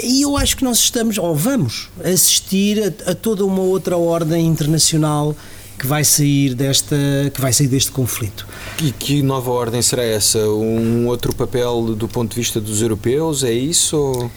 E 0.03 0.23
eu 0.23 0.37
acho 0.37 0.57
que 0.57 0.65
nós 0.65 0.79
estamos, 0.79 1.17
ou 1.17 1.35
vamos, 1.35 1.89
assistir 2.05 2.83
a, 2.83 3.11
a 3.11 3.15
toda 3.15 3.45
uma 3.45 3.61
outra 3.61 3.97
ordem 3.97 4.47
internacional 4.47 5.37
que 5.79 5.87
vai 5.87 6.05
sair 6.05 6.55
desta 6.55 6.97
que 7.33 7.41
vai 7.41 7.53
sair 7.53 7.69
deste 7.69 7.91
conflito. 7.91 8.47
E 8.83 8.91
que 8.93 9.23
nova 9.23 9.51
ordem 9.51 9.83
será 9.83 10.03
essa? 10.03 10.39
Um 10.39 11.07
outro 11.07 11.35
papel 11.35 11.95
do 11.95 12.09
ponto 12.09 12.31
de 12.31 12.37
vista 12.41 12.61
dos 12.61 12.83
europeus? 12.83 13.45
É 13.45 13.53
isso? 13.53 13.97
Ou... 13.97 14.31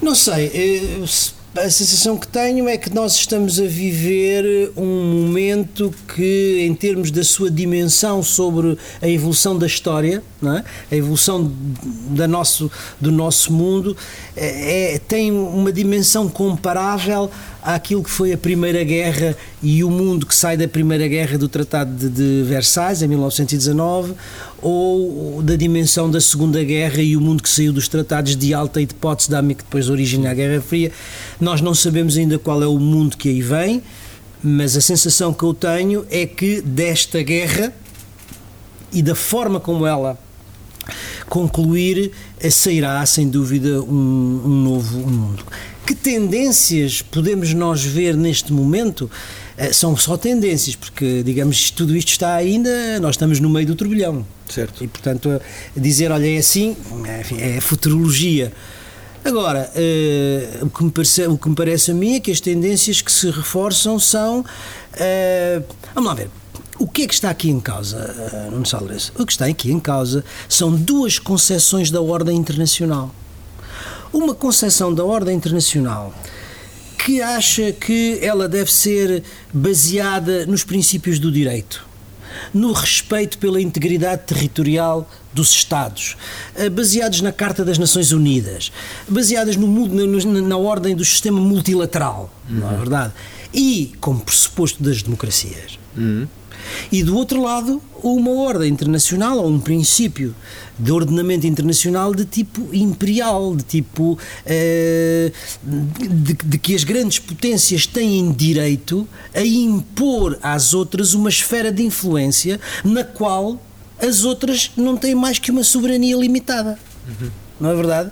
Não 0.00 0.14
sei. 0.14 0.46
Eh, 0.54 1.04
a 1.54 1.70
sensação 1.70 2.16
que 2.16 2.26
tenho 2.26 2.66
é 2.66 2.78
que 2.78 2.92
nós 2.94 3.14
estamos 3.14 3.60
a 3.60 3.64
viver 3.64 4.72
um 4.74 5.26
momento 5.26 5.92
que, 6.14 6.64
em 6.66 6.74
termos 6.74 7.10
da 7.10 7.22
sua 7.22 7.50
dimensão 7.50 8.22
sobre 8.22 8.78
a 9.02 9.08
evolução 9.08 9.58
da 9.58 9.66
história, 9.66 10.22
é? 10.42 10.64
a 10.90 10.96
evolução 10.96 11.52
da 12.08 12.26
nosso, 12.26 12.70
do 12.98 13.12
nosso 13.12 13.52
mundo, 13.52 13.94
é, 14.34 14.94
é, 14.94 14.98
tem 14.98 15.30
uma 15.30 15.70
dimensão 15.70 16.26
comparável 16.26 17.30
àquilo 17.62 18.02
que 18.02 18.10
foi 18.10 18.32
a 18.32 18.38
Primeira 18.38 18.82
Guerra 18.82 19.36
e 19.62 19.84
o 19.84 19.90
mundo 19.90 20.26
que 20.26 20.34
sai 20.34 20.56
da 20.56 20.66
Primeira 20.66 21.06
Guerra 21.06 21.36
do 21.36 21.48
Tratado 21.48 21.94
de, 21.94 22.08
de 22.08 22.42
Versalhes, 22.48 23.02
em 23.02 23.08
1919, 23.08 24.14
ou 24.62 25.42
da 25.42 25.56
dimensão 25.56 26.08
da 26.08 26.20
Segunda 26.20 26.62
Guerra 26.62 27.02
e 27.02 27.16
o 27.16 27.20
mundo 27.20 27.42
que 27.42 27.48
saiu 27.48 27.72
dos 27.72 27.88
tratados 27.88 28.36
de 28.36 28.54
Alta 28.54 28.80
e 28.80 28.86
de 28.86 28.94
Potsdam 28.94 29.48
que 29.48 29.56
depois 29.56 29.90
origina 29.90 30.30
a 30.30 30.34
Guerra 30.34 30.62
Fria. 30.62 30.92
Nós 31.40 31.60
não 31.60 31.74
sabemos 31.74 32.16
ainda 32.16 32.38
qual 32.38 32.62
é 32.62 32.66
o 32.66 32.78
mundo 32.78 33.16
que 33.16 33.28
aí 33.28 33.42
vem, 33.42 33.82
mas 34.42 34.76
a 34.76 34.80
sensação 34.80 35.34
que 35.34 35.42
eu 35.42 35.52
tenho 35.52 36.06
é 36.08 36.24
que 36.24 36.62
desta 36.62 37.20
guerra 37.22 37.72
e 38.92 39.02
da 39.02 39.14
forma 39.14 39.58
como 39.58 39.84
ela 39.84 40.16
concluir, 41.28 42.12
eh, 42.40 42.50
sairá 42.50 43.04
sem 43.06 43.28
dúvida 43.28 43.80
um, 43.82 44.42
um 44.44 44.62
novo 44.62 44.98
mundo. 44.98 45.44
Que 45.86 45.94
tendências 45.94 47.02
podemos 47.02 47.54
nós 47.54 47.82
ver 47.82 48.16
neste 48.16 48.52
momento? 48.52 49.10
Eh, 49.62 49.72
são 49.72 49.96
só 49.96 50.16
tendências, 50.16 50.74
porque, 50.74 51.22
digamos, 51.22 51.70
tudo 51.70 51.96
isto 51.96 52.08
está 52.08 52.34
ainda, 52.34 52.98
nós 52.98 53.14
estamos 53.14 53.38
no 53.38 53.48
meio 53.48 53.64
do 53.64 53.76
turbilhão. 53.76 54.26
Certo. 54.48 54.82
E, 54.82 54.88
portanto, 54.88 55.40
dizer, 55.76 56.10
olha, 56.10 56.28
é 56.28 56.36
assim, 56.36 56.76
enfim, 57.20 57.40
é 57.40 57.60
futurologia. 57.60 58.52
Agora, 59.24 59.70
uh, 59.70 60.66
o, 60.66 60.68
que 60.68 60.82
me 60.82 60.90
parece, 60.90 61.26
o 61.28 61.38
que 61.38 61.48
me 61.48 61.54
parece 61.54 61.92
a 61.92 61.94
mim 61.94 62.16
é 62.16 62.20
que 62.20 62.32
as 62.32 62.40
tendências 62.40 63.00
que 63.00 63.12
se 63.12 63.30
reforçam 63.30 64.00
são. 64.00 64.40
Uh, 64.40 65.64
vamos 65.94 66.08
lá 66.08 66.14
ver. 66.14 66.28
O 66.76 66.88
que 66.88 67.02
é 67.02 67.06
que 67.06 67.14
está 67.14 67.30
aqui 67.30 67.48
em 67.48 67.60
causa, 67.60 67.98
uh, 68.48 68.50
Nuno 68.50 68.66
Salles? 68.66 69.12
O 69.16 69.24
que 69.24 69.30
está 69.30 69.46
aqui 69.46 69.70
em 69.70 69.78
causa 69.78 70.24
são 70.48 70.72
duas 70.72 71.20
concepções 71.20 71.88
da 71.88 72.00
ordem 72.00 72.36
internacional. 72.36 73.14
Uma 74.12 74.34
concepção 74.34 74.92
da 74.92 75.04
ordem 75.04 75.36
internacional 75.36 76.12
que 77.04 77.20
acha 77.20 77.72
que 77.72 78.18
ela 78.22 78.48
deve 78.48 78.72
ser 78.72 79.22
baseada 79.52 80.46
nos 80.46 80.62
princípios 80.62 81.18
do 81.18 81.32
direito, 81.32 81.84
no 82.54 82.72
respeito 82.72 83.38
pela 83.38 83.60
integridade 83.60 84.22
territorial 84.24 85.08
dos 85.32 85.50
Estados, 85.50 86.16
eh, 86.54 86.68
baseados 86.68 87.20
na 87.20 87.32
Carta 87.32 87.64
das 87.64 87.78
Nações 87.78 88.12
Unidas, 88.12 88.70
baseadas 89.08 89.56
no, 89.56 89.66
no, 89.66 90.42
na 90.42 90.56
ordem 90.56 90.94
do 90.94 91.04
sistema 91.04 91.40
multilateral, 91.40 92.32
uhum. 92.48 92.60
não 92.60 92.70
é 92.72 92.76
verdade? 92.76 93.12
E 93.52 93.92
como 94.00 94.20
pressuposto 94.20 94.82
das 94.82 95.02
democracias. 95.02 95.78
Uhum. 95.96 96.26
E 96.90 97.02
do 97.02 97.16
outro 97.16 97.42
lado, 97.42 97.80
uma 98.02 98.30
ordem 98.30 98.70
internacional 98.70 99.38
ou 99.38 99.48
um 99.48 99.60
princípio 99.60 100.34
de 100.78 100.90
ordenamento 100.90 101.46
internacional 101.46 102.14
de 102.14 102.24
tipo 102.24 102.68
imperial, 102.72 103.54
de 103.54 103.62
tipo 103.62 104.12
uh, 104.12 105.32
de, 105.62 106.34
de, 106.34 106.58
que 106.58 106.74
as 106.74 106.84
grandes 106.84 107.18
potências 107.18 107.86
têm 107.86 108.32
direito 108.32 109.06
a 109.34 109.42
impor 109.42 110.38
às 110.42 110.74
outras 110.74 111.14
uma 111.14 111.28
esfera 111.28 111.70
de 111.70 111.82
influência 111.82 112.60
na 112.84 113.04
qual 113.04 113.60
as 114.00 114.24
outras 114.24 114.72
não 114.76 114.96
têm 114.96 115.14
mais 115.14 115.38
que 115.38 115.50
uma 115.50 115.62
soberania 115.62 116.16
limitada. 116.16 116.78
Uhum. 117.06 117.30
Não 117.60 117.70
é 117.70 117.74
verdade? 117.76 118.10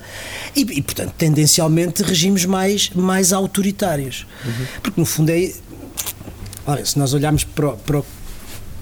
E, 0.55 0.61
e, 0.61 0.83
portanto, 0.83 1.13
tendencialmente 1.19 2.05
regimes 2.05 2.45
mais, 2.45 2.91
mais 2.91 3.33
autoritários. 3.33 4.25
Uhum. 4.45 4.67
Porque, 4.81 5.01
no 5.01 5.05
fundo, 5.05 5.31
é. 5.31 5.53
Olha, 6.65 6.85
se 6.85 6.97
nós 6.97 7.13
olharmos 7.13 7.43
para, 7.43 7.73
para, 7.73 8.03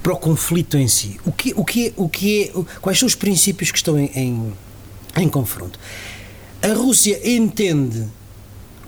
para 0.09 0.14
o 0.14 0.16
conflito 0.16 0.79
em 0.79 0.88
si. 0.88 1.21
O 1.27 1.31
que, 1.31 1.53
o 1.55 1.62
que, 1.62 1.92
o 1.94 2.09
que 2.09 2.44
é, 2.44 2.53
quais 2.81 2.99
são 2.99 3.07
os 3.07 3.14
princípios 3.14 3.71
que 3.71 3.77
estão 3.77 3.99
em, 3.99 4.11
em, 4.14 4.53
em 5.18 5.29
confronto? 5.29 5.79
A 6.62 6.68
Rússia 6.68 7.21
entende, 7.29 8.09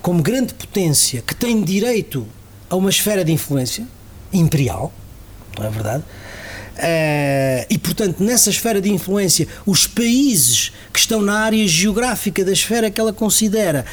como 0.01 0.23
grande 0.23 0.55
potência, 0.55 1.21
que 1.21 1.35
tem 1.35 1.63
direito 1.63 2.27
a 2.71 2.77
uma 2.77 2.89
esfera 2.89 3.23
de 3.23 3.33
influência 3.33 3.87
imperial, 4.33 4.95
não 5.59 5.67
é 5.67 5.69
verdade? 5.69 6.05
Uh, 6.79 7.67
e, 7.69 7.77
portanto, 7.77 8.25
nessa 8.25 8.49
esfera 8.49 8.81
de 8.81 8.91
influência, 8.91 9.47
os 9.67 9.87
países 9.87 10.73
que 10.91 10.99
estão 10.99 11.21
na 11.21 11.41
área 11.41 11.69
geográfica 11.69 12.43
da 12.43 12.53
esfera 12.53 12.91
que 12.91 12.99
ela 12.99 13.13
considera 13.13 13.85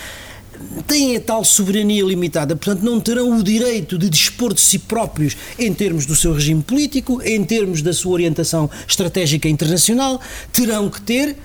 têm 0.85 1.15
a 1.15 1.21
tal 1.21 1.43
soberania 1.43 2.03
limitada, 2.03 2.55
portanto, 2.55 2.83
não 2.83 2.99
terão 2.99 3.37
o 3.37 3.43
direito 3.43 3.97
de 3.97 4.09
dispor 4.09 4.53
de 4.53 4.61
si 4.61 4.79
próprios 4.79 5.35
em 5.57 5.73
termos 5.73 6.05
do 6.05 6.15
seu 6.15 6.33
regime 6.33 6.61
político, 6.61 7.21
em 7.21 7.43
termos 7.43 7.81
da 7.81 7.93
sua 7.93 8.13
orientação 8.13 8.69
estratégica 8.87 9.47
internacional, 9.47 10.21
terão 10.51 10.89
que 10.89 11.01
ter 11.01 11.37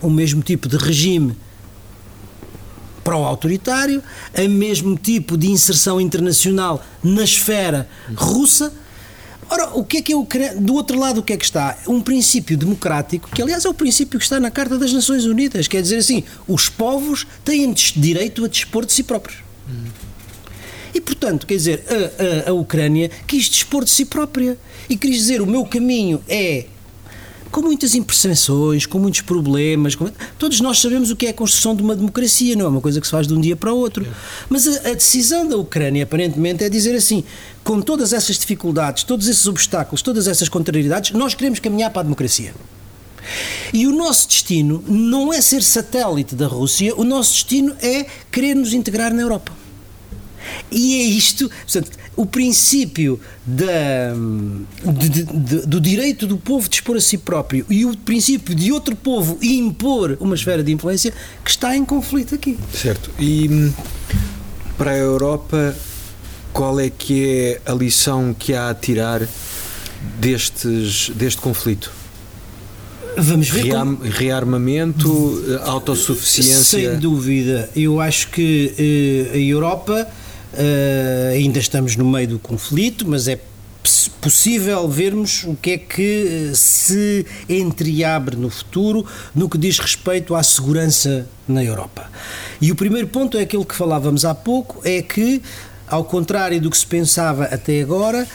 o 0.00 0.10
mesmo 0.10 0.42
tipo 0.42 0.68
de 0.68 0.76
regime 0.76 1.36
pró-autoritário, 3.02 4.02
o 4.36 4.48
mesmo 4.48 4.96
tipo 4.96 5.36
de 5.36 5.50
inserção 5.50 6.00
internacional 6.00 6.84
na 7.02 7.24
esfera 7.24 7.88
russa 8.14 8.72
Ora, 9.50 9.70
o 9.74 9.84
que 9.84 9.98
é 9.98 10.02
que 10.02 10.12
eu 10.12 10.26
do 10.58 10.74
outro 10.74 10.98
lado 10.98 11.20
o 11.20 11.22
que 11.22 11.32
é 11.32 11.36
que 11.36 11.44
está? 11.44 11.78
Um 11.86 12.00
princípio 12.00 12.56
democrático, 12.56 13.30
que 13.30 13.40
aliás 13.40 13.64
é 13.64 13.68
o 13.68 13.74
princípio 13.74 14.18
que 14.18 14.24
está 14.24 14.38
na 14.38 14.50
Carta 14.50 14.78
das 14.78 14.92
Nações 14.92 15.24
Unidas, 15.24 15.66
quer 15.66 15.80
dizer 15.80 15.96
assim, 15.96 16.22
os 16.46 16.68
povos 16.68 17.26
têm 17.44 17.72
direito 17.72 18.44
a 18.44 18.48
dispor 18.48 18.84
de 18.84 18.92
si 18.92 19.02
próprios. 19.02 19.38
E 20.94 21.00
portanto, 21.00 21.46
quer 21.46 21.54
dizer, 21.54 21.84
a, 21.88 22.48
a, 22.48 22.50
a 22.50 22.52
Ucrânia 22.54 23.10
quis 23.26 23.44
dispor 23.44 23.84
de 23.84 23.90
si 23.90 24.04
própria 24.04 24.58
e 24.88 24.96
quis 24.96 25.16
dizer 25.16 25.40
o 25.40 25.46
meu 25.46 25.64
caminho 25.64 26.22
é 26.28 26.66
com 27.50 27.62
muitas 27.62 27.94
imperfeições, 27.94 28.86
com 28.86 28.98
muitos 28.98 29.20
problemas. 29.22 29.94
Com... 29.94 30.10
Todos 30.38 30.60
nós 30.60 30.78
sabemos 30.78 31.10
o 31.10 31.16
que 31.16 31.26
é 31.26 31.30
a 31.30 31.34
construção 31.34 31.74
de 31.74 31.82
uma 31.82 31.94
democracia, 31.96 32.54
não 32.56 32.66
é 32.66 32.68
uma 32.68 32.80
coisa 32.80 33.00
que 33.00 33.06
se 33.06 33.10
faz 33.10 33.26
de 33.26 33.34
um 33.34 33.40
dia 33.40 33.56
para 33.56 33.72
o 33.72 33.76
outro. 33.76 34.06
Mas 34.48 34.66
a, 34.66 34.90
a, 34.90 34.94
decisão 34.94 35.46
da 35.46 35.56
Ucrânia, 35.56 36.04
aparentemente, 36.04 36.64
é 36.64 36.68
dizer 36.68 36.94
assim: 36.94 37.24
com 37.64 37.80
todas 37.80 38.12
essas 38.12 38.38
dificuldades, 38.38 39.02
todos 39.02 39.28
esses 39.28 39.46
obstáculos, 39.46 40.02
todas 40.02 40.26
essas 40.26 40.48
contrariedades, 40.48 41.12
nós 41.12 41.34
queremos 41.34 41.58
caminhar 41.58 41.90
para 41.90 42.00
a 42.00 42.04
democracia. 42.04 42.54
E 43.72 43.86
o 43.86 43.92
nosso 43.92 44.28
destino 44.28 44.82
não 44.86 45.32
é 45.32 45.40
ser 45.40 45.62
satélite 45.62 46.34
da 46.34 46.46
Rússia, 46.46 46.94
o 46.96 47.04
nosso 47.04 47.32
destino 47.32 47.76
é 47.82 48.06
querer 48.30 48.54
nos 48.54 48.72
integrar 48.72 49.12
na 49.12 49.22
Europa. 49.22 49.52
E 50.70 50.94
é 50.94 51.02
isto, 51.02 51.48
portanto, 51.48 51.97
o 52.18 52.26
princípio 52.26 53.20
da, 53.46 54.12
de, 54.92 55.08
de, 55.08 55.22
de, 55.22 55.56
do 55.66 55.80
direito 55.80 56.26
do 56.26 56.36
povo 56.36 56.68
de 56.68 56.74
expor 56.74 56.96
a 56.96 57.00
si 57.00 57.16
próprio 57.16 57.64
e 57.70 57.86
o 57.86 57.96
princípio 57.96 58.56
de 58.56 58.72
outro 58.72 58.96
povo 58.96 59.38
impor 59.40 60.18
uma 60.18 60.34
esfera 60.34 60.60
de 60.64 60.72
influência 60.72 61.14
que 61.44 61.50
está 61.50 61.76
em 61.76 61.84
conflito 61.84 62.34
aqui. 62.34 62.58
Certo. 62.74 63.08
E 63.20 63.48
hum, 63.48 63.72
para 64.76 64.90
a 64.90 64.96
Europa, 64.96 65.76
qual 66.52 66.80
é 66.80 66.90
que 66.90 67.24
é 67.64 67.70
a 67.70 67.72
lição 67.72 68.34
que 68.36 68.52
há 68.52 68.68
a 68.68 68.74
tirar 68.74 69.22
destes, 70.18 71.10
deste 71.10 71.40
conflito? 71.40 71.92
Vamos 73.16 73.48
ver. 73.48 73.66
Ream, 73.66 73.96
como... 73.96 74.10
Rearmamento, 74.10 75.44
autossuficiência. 75.62 76.90
Sem 76.90 76.98
dúvida. 76.98 77.70
Eu 77.76 78.00
acho 78.00 78.28
que 78.30 79.28
eh, 79.32 79.36
a 79.36 79.38
Europa 79.38 80.08
Uh, 80.52 81.34
ainda 81.34 81.58
estamos 81.58 81.96
no 81.96 82.04
meio 82.04 82.28
do 82.28 82.38
conflito, 82.38 83.06
mas 83.06 83.28
é 83.28 83.38
possível 84.20 84.88
vermos 84.88 85.44
o 85.44 85.54
que 85.54 85.70
é 85.70 85.78
que 85.78 86.50
eh, 86.50 86.54
se 86.54 87.24
entreabre 87.48 88.36
no 88.36 88.50
futuro 88.50 89.06
no 89.34 89.48
que 89.48 89.56
diz 89.56 89.78
respeito 89.78 90.34
à 90.34 90.42
segurança 90.42 91.26
na 91.46 91.62
Europa. 91.62 92.10
E 92.60 92.70
o 92.72 92.74
primeiro 92.76 93.08
ponto 93.08 93.38
é 93.38 93.42
aquele 93.42 93.64
que 93.64 93.74
falávamos 93.74 94.24
há 94.24 94.34
pouco, 94.34 94.80
é 94.84 95.00
que, 95.00 95.40
ao 95.86 96.04
contrário 96.04 96.60
do 96.60 96.70
que 96.70 96.76
se 96.76 96.86
pensava 96.86 97.44
até 97.44 97.80
agora, 97.80 98.26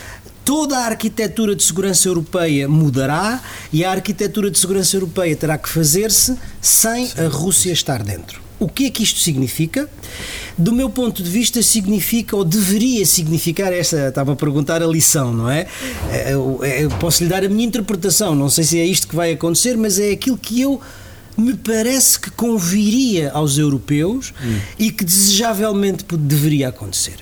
toda 0.46 0.78
a 0.78 0.86
arquitetura 0.86 1.56
de 1.56 1.64
segurança 1.64 2.08
europeia 2.08 2.68
mudará 2.68 3.42
e 3.72 3.84
a 3.84 3.92
arquitetura 3.92 4.50
de 4.50 4.58
segurança 4.58 4.96
europeia 4.96 5.36
terá 5.36 5.58
que 5.58 5.70
fazer-se 5.70 6.38
sem 6.62 7.12
a 7.18 7.28
Rússia 7.28 7.72
estar 7.72 8.04
dentro. 8.04 8.43
O 8.64 8.70
que 8.70 8.86
é 8.86 8.90
que 8.90 9.04
isto 9.04 9.20
significa? 9.20 9.90
Do 10.58 10.72
meu 10.72 10.90
ponto 10.90 11.22
de 11.22 11.30
vista, 11.30 11.62
significa 11.62 12.36
ou 12.36 12.46
deveria 12.46 13.06
significar 13.06 13.74
esta. 13.74 14.08
Estava 14.08 14.34
a 14.34 14.36
perguntar 14.36 14.82
a 14.82 14.88
lição, 14.88 15.34
não 15.34 15.50
é? 15.50 15.68
Eu, 16.30 16.64
eu 16.64 16.90
posso 16.92 17.24
lhe 17.24 17.30
dar 17.30 17.44
a 17.44 17.50
minha 17.50 17.66
interpretação, 17.66 18.34
não 18.34 18.50
sei 18.50 18.64
se 18.64 18.80
é 18.80 18.86
isto 18.86 19.08
que 19.08 19.16
vai 19.16 19.34
acontecer, 19.34 19.76
mas 19.76 20.00
é 20.00 20.12
aquilo 20.12 20.38
que 20.38 20.62
eu 20.62 20.80
me 21.38 21.56
parece 21.56 22.18
que 22.20 22.32
conviria 22.32 23.32
aos 23.32 23.58
europeus 23.58 24.34
hum. 24.42 24.60
e 24.80 24.92
que 24.92 25.04
desejavelmente 25.04 26.06
deveria 26.16 26.70
acontecer. 26.70 27.16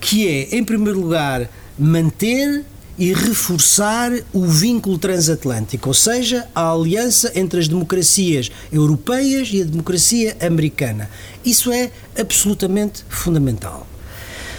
Que 0.00 0.28
é, 0.28 0.56
em 0.56 0.64
primeiro 0.64 1.00
lugar, 1.00 1.48
manter 1.78 2.64
e 2.98 3.12
reforçar 3.12 4.12
o 4.32 4.44
vínculo 4.44 4.98
transatlântico, 4.98 5.88
ou 5.88 5.94
seja, 5.94 6.46
a 6.54 6.70
aliança 6.70 7.32
entre 7.34 7.60
as 7.60 7.68
democracias 7.68 8.50
europeias 8.72 9.50
e 9.52 9.62
a 9.62 9.64
democracia 9.64 10.36
americana. 10.40 11.08
Isso 11.44 11.70
é 11.72 11.90
absolutamente 12.18 13.04
fundamental. 13.08 13.86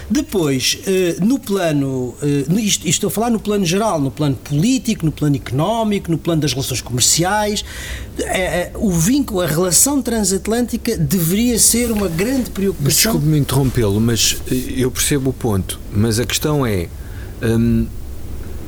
Depois, 0.09 0.79
eh, 0.87 1.17
no 1.21 1.37
plano, 1.37 2.15
eh, 2.23 2.45
isto, 2.61 2.87
estou 2.87 3.09
a 3.09 3.11
falar 3.11 3.29
no 3.29 3.39
plano 3.39 3.63
geral, 3.63 4.01
no 4.01 4.09
plano 4.09 4.35
político, 4.35 5.05
no 5.05 5.11
plano 5.11 5.35
económico, 5.35 6.09
no 6.09 6.17
plano 6.17 6.41
das 6.41 6.51
relações 6.51 6.81
comerciais, 6.81 7.63
eh, 8.17 8.71
o 8.73 8.89
vínculo, 8.89 9.41
a 9.41 9.45
relação 9.45 10.01
transatlântica 10.01 10.97
deveria 10.97 11.59
ser 11.59 11.91
uma 11.91 12.07
grande 12.07 12.49
preocupação. 12.49 13.11
Desculpe-me 13.11 13.37
interrompê-lo, 13.37 14.01
mas 14.01 14.37
eu 14.75 14.89
percebo 14.89 15.29
o 15.29 15.33
ponto, 15.33 15.79
mas 15.93 16.19
a 16.19 16.25
questão 16.25 16.65
é. 16.65 16.87
Hum, 17.43 17.85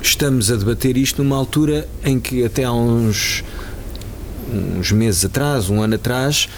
estamos 0.02 0.52
a 0.52 0.56
debater 0.56 0.98
isto 0.98 1.24
numa 1.24 1.36
altura 1.36 1.88
em 2.04 2.20
que 2.20 2.44
até 2.44 2.64
há 2.64 2.72
uns, 2.72 3.44
uns 4.52 4.92
meses 4.92 5.26
atrás, 5.26 5.70
um 5.70 5.82
ano 5.82 5.96
atrás, 5.96 6.50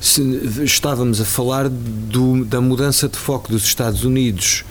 se, 0.00 0.22
estávamos 0.64 1.20
a 1.20 1.24
falar 1.24 1.68
do, 1.68 2.44
da 2.44 2.60
mudança 2.60 3.08
de 3.08 3.16
foco 3.16 3.50
dos 3.50 3.64
Estados 3.64 4.04
Unidos, 4.04 4.64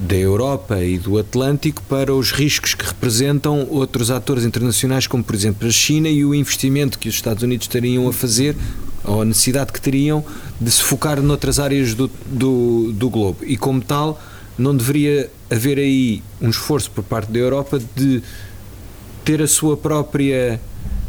da 0.00 0.16
Europa 0.16 0.82
e 0.82 0.98
do 0.98 1.18
Atlântico 1.18 1.82
para 1.82 2.14
os 2.14 2.32
riscos 2.32 2.74
que 2.74 2.86
representam 2.86 3.66
outros 3.68 4.10
atores 4.10 4.44
internacionais, 4.44 5.06
como 5.06 5.22
por 5.22 5.34
exemplo 5.34 5.68
a 5.68 5.70
China, 5.70 6.08
e 6.08 6.24
o 6.24 6.34
investimento 6.34 6.98
que 6.98 7.08
os 7.08 7.14
Estados 7.14 7.42
Unidos 7.42 7.66
teriam 7.66 8.08
a 8.08 8.12
fazer, 8.12 8.56
ou 9.04 9.22
a 9.22 9.24
necessidade 9.24 9.72
que 9.72 9.80
teriam 9.80 10.24
de 10.60 10.70
se 10.70 10.82
focar 10.82 11.20
noutras 11.20 11.58
áreas 11.58 11.94
do, 11.94 12.10
do, 12.26 12.92
do 12.92 13.10
globo. 13.10 13.38
E 13.44 13.56
como 13.56 13.80
tal, 13.80 14.20
não 14.60 14.76
deveria 14.76 15.30
haver 15.50 15.78
aí 15.78 16.22
um 16.40 16.50
esforço 16.50 16.90
por 16.90 17.02
parte 17.02 17.30
da 17.32 17.38
Europa 17.38 17.80
de 17.96 18.22
ter 19.24 19.42
a 19.42 19.46
sua 19.46 19.76
própria 19.76 20.60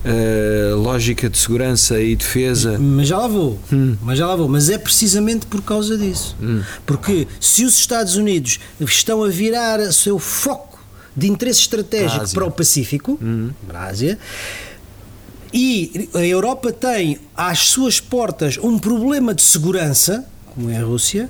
uh, 0.06 0.76
lógica 0.78 1.30
de 1.30 1.38
segurança 1.38 2.00
e 2.00 2.16
defesa. 2.16 2.78
Mas 2.80 3.08
já 3.08 3.18
lá 3.18 3.28
vou, 3.28 3.60
hum. 3.72 3.96
mas 4.02 4.18
já 4.18 4.28
lá 4.28 4.36
vou. 4.36 4.48
Mas 4.48 4.70
é 4.70 4.78
precisamente 4.78 5.46
por 5.46 5.62
causa 5.62 5.98
disso. 5.98 6.36
Hum. 6.42 6.62
Porque 6.86 7.28
se 7.40 7.64
os 7.66 7.78
Estados 7.78 8.16
Unidos 8.16 8.60
estão 8.80 9.24
a 9.24 9.30
virar 9.30 9.80
o 9.80 9.94
seu 9.94 10.18
foco 10.20 10.80
de 11.16 11.30
interesse 11.30 11.62
estratégico 11.62 12.30
para 12.32 12.46
o 12.46 12.52
Pacífico, 12.52 13.20
hum. 13.22 13.50
para 13.68 13.80
a 13.80 13.86
Ásia, 13.88 14.18
e 15.54 16.10
a 16.14 16.26
Europa 16.26 16.72
tem 16.72 17.20
às 17.36 17.60
suas 17.60 18.00
portas 18.00 18.58
um 18.58 18.80
problema 18.80 19.34
de 19.34 19.42
segurança, 19.42 20.26
como 20.54 20.70
é 20.70 20.78
a 20.78 20.84
Rússia, 20.84 21.30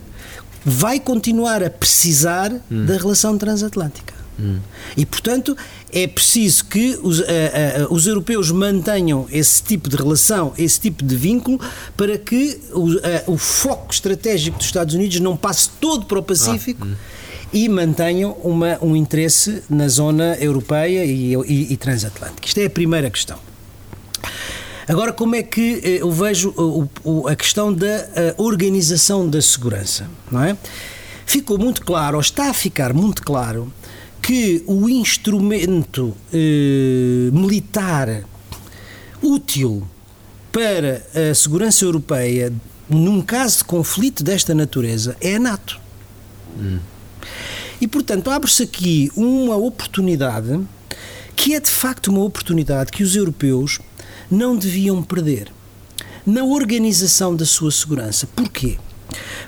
vai 0.66 1.00
continuar 1.00 1.64
a 1.64 1.70
precisar 1.70 2.52
hum. 2.72 2.86
da 2.86 2.98
relação 2.98 3.38
transatlântica. 3.38 4.14
Hum. 4.40 4.60
E, 4.98 5.06
portanto, 5.06 5.56
é 5.92 6.08
preciso 6.08 6.66
que 6.66 6.98
os, 7.04 7.20
uh, 7.20 7.24
uh, 7.24 7.94
os, 7.94 8.08
europeus 8.08 8.50
mantenham 8.52 9.28
esse 9.32 9.62
tipo 9.62 9.90
de 9.90 9.96
relação, 9.96 10.54
esse 10.58 10.80
tipo 10.80 11.04
de 11.04 11.16
vínculo, 11.16 11.60
para 11.96 12.18
que 12.18 12.60
o, 12.74 13.34
o 13.34 13.38
foco 13.38 13.94
estratégico 13.94 14.58
dos 14.58 14.66
Estados 14.66 14.96
Unidos 14.96 15.20
não 15.20 15.38
passe 15.38 15.70
todo 15.80 16.06
para 16.06 16.20
o 16.20 16.24
Pacífico. 16.24 16.86
Ah, 16.86 16.92
hum. 16.92 16.96
E 17.54 17.68
mantenham 17.68 18.32
uma, 18.44 18.78
um 18.82 18.96
interesse 18.96 19.62
na 19.70 19.90
zona 19.90 20.36
europeia 20.36 21.04
e, 21.04 21.34
e, 21.34 21.74
e 21.74 21.76
transatlântica. 21.76 22.48
Isto 22.48 22.62
é 22.62 22.66
a 22.66 22.70
primeira 22.70 23.10
questão. 23.10 23.38
Agora, 24.88 25.14
como 25.14 25.36
é 25.36 25.44
que 25.44 25.82
eh, 25.84 26.02
eu 26.02 26.12
vejo 26.12 26.54
a 27.28 27.36
questão 27.36 27.74
da 27.74 27.88
eh, 27.88 28.36
organização 28.38 29.30
da 29.30 29.42
segurança? 29.42 30.10
Não 30.30 30.44
é? 30.44 30.58
Ficou 31.26 31.58
muito 31.58 31.84
claro, 31.84 32.18
ou 32.18 32.22
está 32.22 32.50
a 32.50 32.54
ficar 32.54 32.94
muito 32.94 33.22
claro, 33.24 33.72
que 34.22 34.64
o 34.68 34.90
instrumento 34.90 36.16
eh, 36.34 37.30
militar 37.32 38.24
útil 39.22 39.88
para 40.52 41.06
a 41.32 41.34
segurança 41.34 41.86
europeia 41.86 42.52
num 42.90 43.22
caso 43.22 43.60
de 43.60 43.64
conflito 43.64 44.24
desta 44.24 44.54
natureza 44.54 45.16
é 45.22 45.36
a 45.36 45.40
NATO. 45.40 45.80
Hum. 46.58 46.80
E 47.80 47.88
portanto 47.88 48.30
abre-se 48.30 48.64
aqui 48.64 49.12
uma 49.16 49.56
oportunidade 49.56 50.60
que 51.36 51.56
é 51.56 51.60
de 51.60 51.72
facto 51.72 52.10
uma 52.10 52.22
oportunidade 52.22 52.92
que 52.92 53.02
os 53.02 53.16
europeus 53.16 53.80
não 54.32 54.56
deviam 54.56 55.04
perder 55.04 55.52
na 56.26 56.44
organização 56.44 57.36
da 57.36 57.46
sua 57.46 57.72
segurança. 57.72 58.28
Porquê? 58.36 58.78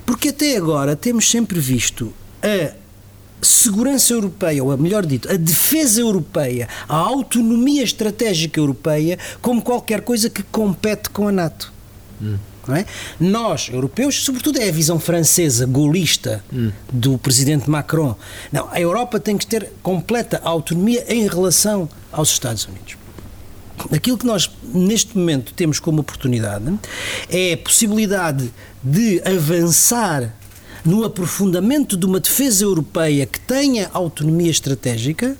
Porque 0.05 0.29
até 0.29 0.57
agora 0.57 0.95
temos 0.95 1.29
sempre 1.29 1.59
visto 1.59 2.13
a 2.41 2.73
segurança 3.41 4.13
europeia, 4.13 4.63
ou 4.63 4.77
melhor 4.77 5.05
dito, 5.05 5.31
a 5.31 5.35
defesa 5.35 6.01
europeia, 6.01 6.67
a 6.87 6.95
autonomia 6.95 7.83
estratégica 7.83 8.59
europeia, 8.59 9.17
como 9.41 9.61
qualquer 9.61 10.01
coisa 10.01 10.29
que 10.29 10.43
compete 10.43 11.09
com 11.09 11.27
a 11.27 11.31
NATO. 11.31 11.71
Hum. 12.21 12.37
É? 12.69 12.85
Nós, 13.19 13.69
europeus, 13.69 14.23
sobretudo 14.23 14.57
é 14.57 14.69
a 14.69 14.71
visão 14.71 14.97
francesa, 14.97 15.65
golista, 15.65 16.41
hum. 16.51 16.71
do 16.91 17.17
presidente 17.17 17.69
Macron. 17.69 18.15
Não, 18.53 18.69
a 18.71 18.79
Europa 18.79 19.19
tem 19.19 19.37
que 19.37 19.45
ter 19.45 19.69
completa 19.83 20.39
autonomia 20.45 21.03
em 21.09 21.27
relação 21.27 21.89
aos 22.09 22.29
Estados 22.29 22.65
Unidos. 22.65 23.02
Aquilo 23.91 24.17
que 24.17 24.25
nós 24.25 24.49
neste 24.73 25.17
momento 25.17 25.53
temos 25.53 25.79
como 25.79 26.01
oportunidade 26.01 26.79
é 27.29 27.53
a 27.53 27.57
possibilidade 27.57 28.51
de 28.83 29.21
avançar 29.25 30.33
no 30.85 31.03
aprofundamento 31.03 31.95
de 31.95 32.05
uma 32.05 32.19
defesa 32.19 32.63
europeia 32.63 33.25
que 33.25 33.39
tenha 33.39 33.89
autonomia 33.93 34.51
estratégica, 34.51 35.37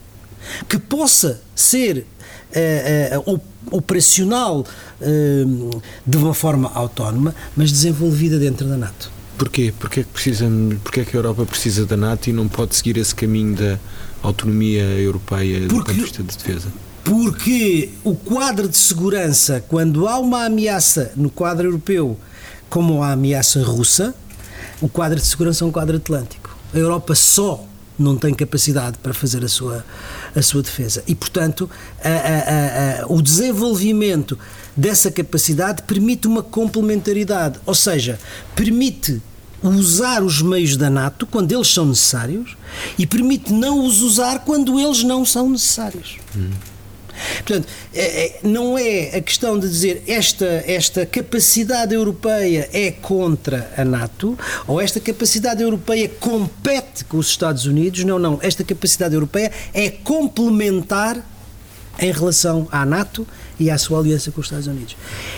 que 0.68 0.78
possa 0.78 1.42
ser 1.56 2.06
uh, 3.26 3.32
uh, 3.32 3.42
operacional 3.72 4.66
uh, 5.02 5.82
de 6.06 6.18
uma 6.18 6.34
forma 6.34 6.72
autónoma, 6.74 7.36
mas 7.56 7.72
desenvolvida 7.72 8.40
dentro 8.40 8.68
da 8.68 8.78
NATO. 8.78 9.12
Porquê? 9.38 9.74
Porquê 9.78 10.02
é 10.02 10.04
que, 10.04 10.10
precisa, 10.10 10.46
porquê 10.84 11.02
é 11.02 11.06
que 11.06 11.18
a 11.18 11.20
Europa 11.20 11.46
precisa 11.46 11.86
da 11.86 11.98
NATO 11.98 12.30
e 12.30 12.34
não 12.34 12.48
pode 12.48 12.76
seguir 12.76 12.98
esse 12.98 13.14
caminho 13.14 13.56
da 13.56 13.80
autonomia 14.22 14.84
europeia 14.84 15.68
Porque, 15.68 15.68
do 15.68 15.76
ponto 15.76 15.94
de 15.94 16.02
vista 16.02 16.24
de 16.24 16.38
defesa? 16.38 16.68
Porque 17.04 17.90
o 18.04 18.16
quadro 18.16 18.68
de 18.68 18.78
segurança, 18.78 19.64
quando 19.68 20.08
há 20.08 20.18
uma 20.20 20.46
ameaça 20.46 21.12
no 21.16 21.30
quadro 21.30 21.68
europeu, 21.68 22.18
como 22.70 23.04
a 23.04 23.12
ameaça 23.12 23.62
russa, 23.62 24.16
o 24.82 24.88
quadro 24.88 25.20
de 25.20 25.26
segurança 25.26 25.64
é 25.64 25.68
um 25.68 25.72
quadro 25.72 25.98
atlântico. 25.98 26.58
A 26.74 26.78
Europa 26.78 27.14
só 27.14 27.66
não 28.00 28.18
tem 28.18 28.34
capacidade 28.34 28.98
para 28.98 29.14
fazer 29.14 29.44
a 29.44 29.48
sua, 29.48 29.86
a 30.36 30.42
sua 30.42 30.64
defesa. 30.64 31.04
E, 31.06 31.14
portanto, 31.14 31.70
a, 32.04 33.04
a, 33.04 33.08
o 33.08 33.22
desenvolvimento 33.22 34.38
dessa 34.76 35.12
capacidade 35.12 35.84
permite 35.84 36.28
uma 36.28 36.42
complementaridade, 36.42 37.60
ou 37.66 37.76
seja, 37.76 38.20
permite 38.56 39.22
usar 39.62 40.24
os 40.24 40.42
meios 40.42 40.76
da 40.76 40.90
NATO 40.90 41.26
quando 41.26 41.52
eles 41.52 41.68
são 41.68 41.86
necessários 41.86 42.58
e 42.98 43.06
permite 43.06 43.54
não 43.54 43.86
os 43.86 44.02
usar 44.02 44.40
quando 44.40 44.80
eles 44.80 45.04
não 45.04 45.24
são 45.24 45.50
necessários. 45.50 46.18
Hum. 46.36 46.50
Portanto, 47.38 47.68
é, 47.94 48.26
é, 48.26 48.40
não 48.44 48.78
é 48.78 49.16
a 49.16 49.22
questão 49.22 49.58
de 49.60 49.68
dizer 49.68 50.04
esta, 50.08 50.64
esta 50.68 51.06
capacidade 51.06 51.94
europeia 51.94 52.70
é 52.74 52.92
contra 52.92 53.72
a 53.78 53.86
NATO 53.86 54.38
ou 54.68 54.80
esta 54.82 55.00
capacidade 55.00 55.62
europeia 55.62 56.10
compete 56.20 57.06
com 57.06 57.18
os 57.18 57.28
Estados 57.28 57.66
Unidos. 57.66 58.04
Não, 58.04 58.20
não. 58.20 58.40
Esta 58.42 58.64
capacidade 58.64 59.14
europeia 59.14 59.52
é 59.74 59.90
complementar 59.90 61.24
em 62.00 62.12
relação 62.12 62.68
à 62.72 62.86
NATO 62.86 63.28
e 63.64 63.72
à 63.72 63.78
sua 63.78 64.00
aliança 64.00 64.32
com 64.32 64.42
os 64.42 64.48
Estados 64.48 64.68
Unidos. 64.68 64.96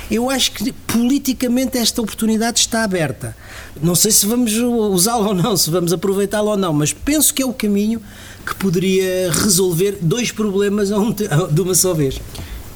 Eu 0.10 0.30
acho 0.30 0.52
que 0.52 0.72
politicamente 0.72 1.78
esta 1.78 2.02
oportunidade 2.02 2.60
está 2.60 2.84
aberta. 2.84 3.36
Não 3.82 3.94
sei 3.94 4.12
se 4.12 4.26
vamos 4.26 4.54
usá-la 4.54 5.28
ou 5.28 5.36
não, 5.36 5.56
se 5.56 5.70
vamos 5.70 5.94
aproveitá-la 5.94 6.52
ou 6.52 6.58
não, 6.58 6.74
mas 6.74 6.92
penso 6.92 7.34
que 7.34 7.44
é 7.44 7.46
o 7.46 7.54
caminho 7.54 8.02
que 8.46 8.56
poderia 8.56 9.32
resolver 9.32 9.98
dois 10.02 10.32
problemas 10.32 10.90
de 10.90 11.62
uma 11.62 11.76
só 11.76 11.94
vez. 11.94 12.20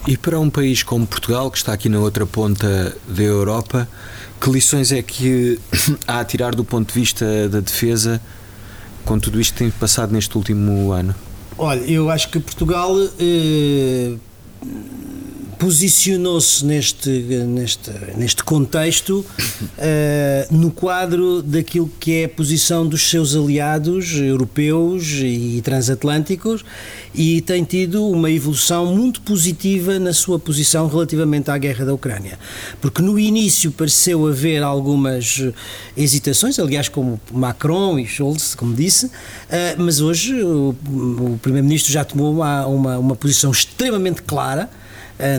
E 0.07 0.17
para 0.17 0.39
um 0.39 0.49
país 0.49 0.83
como 0.83 1.05
Portugal, 1.05 1.51
que 1.51 1.57
está 1.57 1.73
aqui 1.73 1.89
na 1.89 1.99
outra 1.99 2.25
ponta 2.25 2.95
da 3.07 3.23
Europa, 3.23 3.87
que 4.39 4.49
lições 4.49 4.91
é 4.91 5.01
que 5.01 5.59
há 6.07 6.19
a 6.19 6.25
tirar 6.25 6.55
do 6.55 6.63
ponto 6.63 6.93
de 6.93 6.99
vista 6.99 7.49
da 7.49 7.59
defesa 7.59 8.21
com 9.05 9.19
tudo 9.19 9.41
isto 9.41 9.53
que 9.53 9.59
tem 9.59 9.71
passado 9.71 10.11
neste 10.13 10.37
último 10.37 10.91
ano? 10.91 11.15
Olha, 11.57 11.81
eu 11.81 12.09
acho 12.09 12.29
que 12.29 12.39
Portugal, 12.39 12.95
eh, 13.19 14.13
posicionou-se 15.59 16.65
neste, 16.65 17.09
neste, 17.09 17.91
neste 18.15 18.43
contexto 18.45 19.25
uh, 19.25 20.55
no 20.55 20.71
quadro 20.71 21.41
daquilo 21.41 21.91
que 21.99 22.21
é 22.21 22.25
a 22.25 22.29
posição 22.29 22.87
dos 22.87 23.09
seus 23.09 23.35
aliados 23.35 24.15
europeus 24.15 25.11
e 25.21 25.61
transatlânticos 25.61 26.63
e 27.13 27.41
tem 27.41 27.65
tido 27.65 28.07
uma 28.07 28.31
evolução 28.31 28.95
muito 28.95 29.19
positiva 29.21 29.99
na 29.99 30.13
sua 30.13 30.39
posição 30.39 30.87
relativamente 30.87 31.51
à 31.51 31.57
guerra 31.57 31.83
da 31.83 31.93
Ucrânia. 31.93 32.39
Porque 32.79 33.01
no 33.01 33.19
início 33.19 33.69
pareceu 33.69 34.25
haver 34.27 34.63
algumas 34.63 35.43
hesitações, 35.97 36.57
aliás, 36.57 36.87
como 36.87 37.19
Macron 37.33 37.99
e 37.99 38.07
Scholz, 38.07 38.55
como 38.55 38.73
disse, 38.73 39.07
uh, 39.07 39.11
mas 39.77 39.99
hoje 39.99 40.41
o, 40.41 40.73
o 40.89 41.39
Primeiro-Ministro 41.41 41.91
já 41.91 42.05
tomou 42.05 42.31
uma, 42.31 42.65
uma, 42.65 42.97
uma 42.97 43.15
posição 43.15 43.51
extremamente 43.51 44.21
clara 44.21 44.69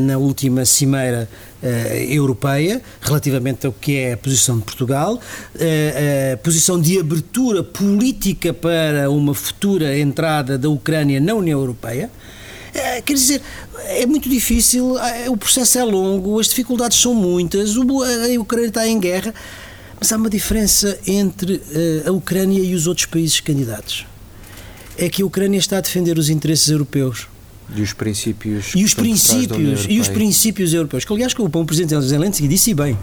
na 0.02 0.18
última 0.18 0.64
cimeira 0.64 1.28
Uh, 1.62 2.10
europeia 2.10 2.80
relativamente 3.02 3.66
ao 3.66 3.72
que 3.74 3.94
é 3.98 4.14
a 4.14 4.16
posição 4.16 4.56
de 4.56 4.64
Portugal, 4.64 5.20
a 5.54 6.36
posição 6.38 6.80
de 6.80 6.98
abertura 6.98 7.62
política 7.62 8.54
para 8.54 9.10
uma 9.10 9.34
futura 9.34 9.98
entrada 9.98 10.56
da 10.56 10.70
Ucrânia 10.70 11.20
na 11.20 11.34
União 11.34 11.60
Europeia. 11.60 12.10
Quer 13.04 13.12
dizer, 13.12 13.42
é 13.88 14.06
muito 14.06 14.26
difícil, 14.26 14.96
o 15.28 15.36
processo 15.36 15.78
é 15.78 15.84
longo, 15.84 16.40
as 16.40 16.48
dificuldades 16.48 16.98
são 16.98 17.14
muitas, 17.14 17.76
a 17.76 18.40
Ucrânia 18.40 18.68
está 18.68 18.88
em 18.88 18.98
guerra, 18.98 19.34
mas 20.00 20.10
há 20.10 20.16
uma 20.16 20.30
diferença 20.30 20.98
entre 21.06 21.60
a 22.06 22.10
Ucrânia 22.10 22.62
e 22.62 22.74
os 22.74 22.86
outros 22.86 23.04
países 23.04 23.38
candidatos. 23.38 24.06
É 24.96 25.10
que 25.10 25.20
a 25.20 25.26
Ucrânia 25.26 25.58
está 25.58 25.76
a 25.76 25.82
defender 25.82 26.16
os 26.16 26.30
interesses 26.30 26.70
europeus 26.70 27.28
e 27.74 27.82
os 27.82 27.92
princípios 27.92 28.72
e 28.74 28.84
os 28.84 28.94
princípios 28.94 29.86
e 29.88 30.00
os 30.00 30.08
princípios 30.08 30.74
europeus 30.74 31.04
que 31.04 31.12
aliás 31.12 31.34
o 31.38 31.64
presidente 31.64 32.00
Zelensky 32.00 32.48
disse 32.48 32.74
bem 32.74 32.94
uh, 32.94 32.98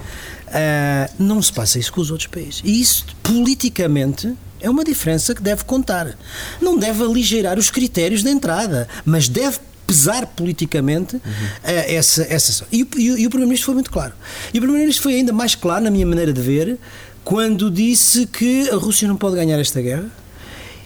não 1.19 1.41
se 1.41 1.51
passa 1.51 1.79
isso 1.79 1.91
com 1.91 2.01
os 2.01 2.11
outros 2.11 2.27
países. 2.27 2.61
E 2.63 2.81
isso 2.81 3.05
politicamente 3.23 4.33
é 4.59 4.69
uma 4.69 4.83
diferença 4.83 5.35
que 5.35 5.41
deve 5.41 5.63
contar. 5.63 6.17
Não 6.59 6.77
deve 6.77 7.03
aligeirar 7.03 7.59
os 7.59 7.69
critérios 7.69 8.23
de 8.23 8.29
entrada 8.29 8.87
mas 9.05 9.27
deve 9.27 9.59
pesar 9.85 10.25
politicamente 10.27 11.15
uhum. 11.15 11.21
uh, 11.21 11.61
essa 11.63 12.25
essa 12.29 12.65
e, 12.71 12.85
e, 12.97 13.03
e 13.03 13.27
o 13.27 13.29
primeiro-ministro 13.29 13.65
foi 13.65 13.73
muito 13.75 13.91
claro. 13.91 14.13
E 14.53 14.57
o 14.57 14.61
primeiro-ministro 14.61 15.03
foi 15.03 15.15
ainda 15.15 15.31
mais 15.31 15.55
claro 15.55 15.83
na 15.83 15.91
minha 15.91 16.05
maneira 16.05 16.33
de 16.33 16.41
ver 16.41 16.77
quando 17.23 17.69
disse 17.69 18.25
que 18.25 18.69
a 18.69 18.75
Rússia 18.75 19.07
não 19.07 19.15
pode 19.15 19.35
ganhar 19.35 19.59
esta 19.59 19.81
guerra 19.81 20.09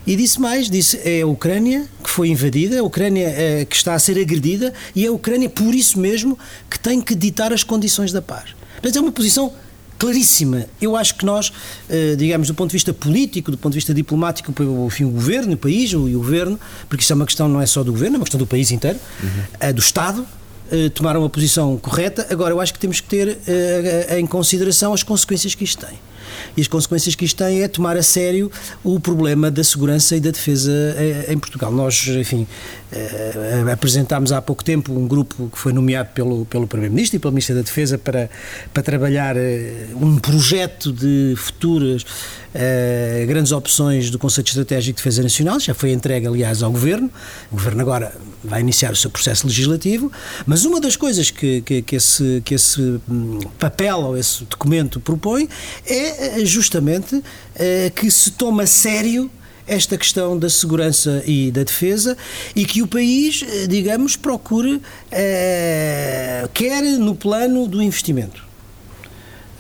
e 0.06 0.16
disse 0.16 0.40
mais, 0.40 0.70
disse 0.70 1.00
é 1.04 1.22
a 1.22 1.28
Ucrânia 1.28 1.88
que 2.04 2.10
foi 2.10 2.30
invadida, 2.30 2.80
a 2.80 2.84
Ucrânia 2.84 3.28
é, 3.28 3.66
que 3.66 3.76
está 3.76 3.94
a 3.94 4.00
ser 4.00 4.20
agredida 4.20 4.74
e 4.96 5.06
é 5.06 5.10
a 5.10 5.12
Ucrânia 5.12 5.50
por 5.50 5.74
isso 5.76 6.00
mesmo 6.00 6.38
que 6.70 6.80
tem 6.80 7.02
que 7.02 7.14
ditar 7.14 7.54
as 7.54 7.64
condições 7.64 8.12
da 8.12 8.22
paz. 8.22 8.56
Portanto, 8.74 8.96
é 8.96 9.02
uma 9.02 9.12
posição 9.12 9.54
claríssima. 10.00 10.66
Eu 10.82 10.96
acho 10.98 11.14
que 11.14 11.24
nós, 11.24 11.54
eh, 11.88 12.16
digamos, 12.16 12.48
do 12.48 12.56
ponto 12.56 12.70
de 12.72 12.74
vista 12.74 12.92
político, 12.92 13.52
do 13.52 13.58
ponto 13.58 13.74
de 13.74 13.78
vista 13.78 13.94
diplomático, 13.94 14.52
enfim, 14.88 15.04
o 15.04 15.12
governo, 15.12 15.54
o 15.54 15.58
país, 15.58 15.94
o, 15.94 16.10
e 16.10 16.16
o 16.16 16.20
governo, 16.20 16.60
porque 16.90 17.04
isso 17.04 17.14
é 17.14 17.16
uma 17.16 17.26
questão 17.28 17.48
não 17.48 17.62
é 17.62 17.68
só 17.68 17.84
do 17.84 17.92
governo, 17.92 18.16
é 18.16 18.18
uma 18.18 18.26
questão 18.26 18.40
do 18.40 18.48
país 18.48 18.72
inteiro, 18.72 18.98
uhum. 19.22 19.44
é 19.60 19.72
do 19.72 19.80
Estado, 19.80 20.26
tomaram 20.96 21.20
uma 21.20 21.30
posição 21.30 21.78
correta. 21.78 22.26
Agora, 22.32 22.52
eu 22.52 22.60
acho 22.60 22.74
que 22.74 22.80
temos 22.80 23.00
que 23.00 23.08
ter 23.08 23.38
em 24.18 24.26
consideração 24.26 24.94
as 24.94 25.04
consequências 25.04 25.54
que 25.54 25.66
isto 25.66 25.86
tem. 25.86 26.00
E 26.56 26.62
as 26.62 26.68
consequências 26.68 27.16
que 27.16 27.26
isto 27.26 27.38
tem 27.38 27.62
é 27.62 27.68
tomar 27.68 27.98
a 27.98 28.04
sério 28.04 28.52
o 28.84 29.00
problema 29.00 29.50
da 29.50 29.64
segurança 29.64 30.16
e 30.16 30.20
da 30.20 30.32
defesa 30.32 30.72
eh, 30.98 31.26
em 31.30 31.38
Portugal. 31.38 31.72
Nós, 31.72 32.08
enfim, 32.08 32.48
eh, 32.94 33.72
apresentámos 33.72 34.34
há 34.34 34.42
pouco 34.42 34.64
tempo 34.66 34.92
um 34.92 35.08
grupo 35.08 35.50
que 35.50 35.58
foi 35.58 35.72
nomeado 35.72 36.10
pelo, 36.14 36.46
pelo 36.46 36.68
Primeiro-Ministro 36.68 37.16
e 37.16 37.20
pelo 37.20 37.32
Ministro 37.32 37.56
da 37.56 37.62
Defesa 37.62 37.98
para, 37.98 38.30
para 38.74 38.84
trabalhar 38.84 39.38
eh, 39.38 39.88
um 39.96 40.18
projeto 40.18 40.92
de 40.92 41.34
futuras 41.38 42.06
grandes 43.30 43.54
opções 43.54 44.10
do 44.10 44.20
Conceito 44.20 44.50
Estratégico 44.50 44.98
de 44.98 44.98
Defesa 44.98 45.24
Nacional. 45.24 45.58
Já 45.58 45.74
foi 45.74 45.94
entregue, 45.94 46.28
aliás, 46.28 46.62
ao 46.62 46.70
Governo. 46.70 47.10
O 47.50 47.56
Governo 47.56 47.80
agora 47.80 48.14
vai 48.44 48.60
iniciar 48.60 48.92
o 48.92 48.96
seu 48.98 49.10
processo 49.10 49.48
legislativo, 49.48 50.12
mas 50.46 50.66
uma 50.66 50.82
das 50.82 50.98
coisas 50.98 51.32
que, 51.32 51.62
que, 51.62 51.82
que, 51.82 51.96
esse, 51.96 52.42
que 52.44 52.56
esse 52.56 53.00
hum, 53.10 53.40
papel 53.58 54.00
ou 54.00 54.18
esse 54.18 54.44
documento 54.44 55.00
propõe 55.00 55.48
é 55.86 56.44
justamente 56.44 57.24
que 57.96 58.12
se 58.12 58.32
tome 58.32 58.64
a 58.64 58.68
sério 58.68 59.32
esta 59.72 59.98
questão 59.98 60.38
da 60.38 60.50
segurança 60.50 61.24
e 61.26 61.50
da 61.50 61.64
defesa 61.64 62.18
e 62.54 62.66
que 62.66 62.82
o 62.82 62.88
país, 62.88 63.42
digamos, 63.70 64.18
procure, 64.18 64.82
quer 66.54 66.82
no 67.00 67.16
plano 67.16 67.66
do 67.68 67.82
investimento, 67.82 68.44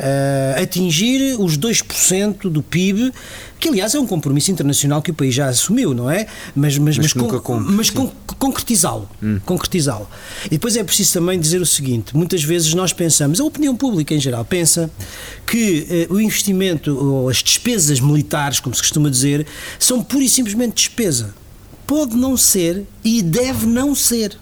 uh, 0.02 0.62
atingir 0.62 1.40
os 1.40 1.58
2% 1.58 2.50
do 2.50 2.64
PIB, 2.64 3.14
que 3.60 3.70
aliás 3.70 3.94
é 3.94 4.00
um 4.00 4.08
compromisso 4.08 4.52
internacional 4.52 5.02
que 5.02 5.12
o 5.12 5.14
país 5.14 5.34
já 5.34 5.48
assumiu, 5.48 5.94
não 5.94 6.10
é? 6.10 6.26
Mas, 6.56 6.78
mas, 6.78 6.98
mas, 6.98 7.14
mas, 7.14 7.42
com, 7.42 7.60
mas 7.60 7.90
con 7.90 8.12
concretizá-lo. 8.40 9.08
Hum. 9.22 9.40
Concretizá-lo. 9.46 10.10
E 10.46 10.50
depois 10.50 10.76
é 10.76 10.84
preciso 10.84 11.14
também 11.14 11.40
dizer 11.40 11.62
o 11.62 11.66
seguinte: 11.66 12.16
muitas 12.18 12.44
vezes 12.44 12.74
nós 12.74 12.92
pensamos, 12.92 13.40
a 13.40 13.44
opinião 13.44 13.76
pública 13.76 14.16
em 14.16 14.20
geral 14.20 14.44
pensa 14.44 14.90
que 15.46 16.08
uh, 16.10 16.16
o 16.16 16.20
investimento 16.20 16.98
ou 16.98 17.30
as 17.30 17.38
despesas 17.38 18.00
militares, 18.00 18.60
como 18.60 18.74
se 18.74 18.82
costuma 18.82 19.10
dizer, 19.10 19.46
são 19.78 20.02
pura 20.02 20.24
e 20.24 20.30
simplesmente 20.30 20.74
despesa. 20.76 21.36
Pode 21.86 22.16
não 22.16 22.36
ser 22.36 22.86
e 23.04 23.22
deve 23.22 23.66
não 23.66 23.94
ser. 23.94 24.38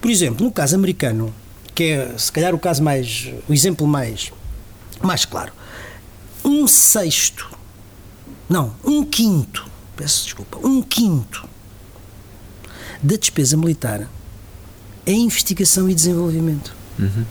Por 0.00 0.10
exemplo, 0.10 0.46
no 0.46 0.52
caso 0.52 0.76
americano, 0.76 1.34
que 1.78 1.92
é 1.92 2.18
se 2.18 2.32
calhar 2.32 2.52
o 2.56 2.58
caso 2.58 2.82
mais, 2.82 3.30
o 3.48 3.54
exemplo 3.54 3.86
mais 3.86 4.32
mais 5.00 5.24
claro, 5.24 5.52
um 6.44 6.66
sexto, 6.66 7.48
não, 8.48 8.74
um 8.84 9.04
quinto, 9.04 9.64
peço 9.96 10.24
desculpa, 10.24 10.58
um 10.58 10.82
quinto 10.82 11.48
da 13.00 13.14
despesa 13.14 13.56
militar 13.56 14.10
é 15.06 15.12
investigação 15.12 15.88
e 15.88 15.94
desenvolvimento. 15.94 16.74
Uhum. 16.98 17.24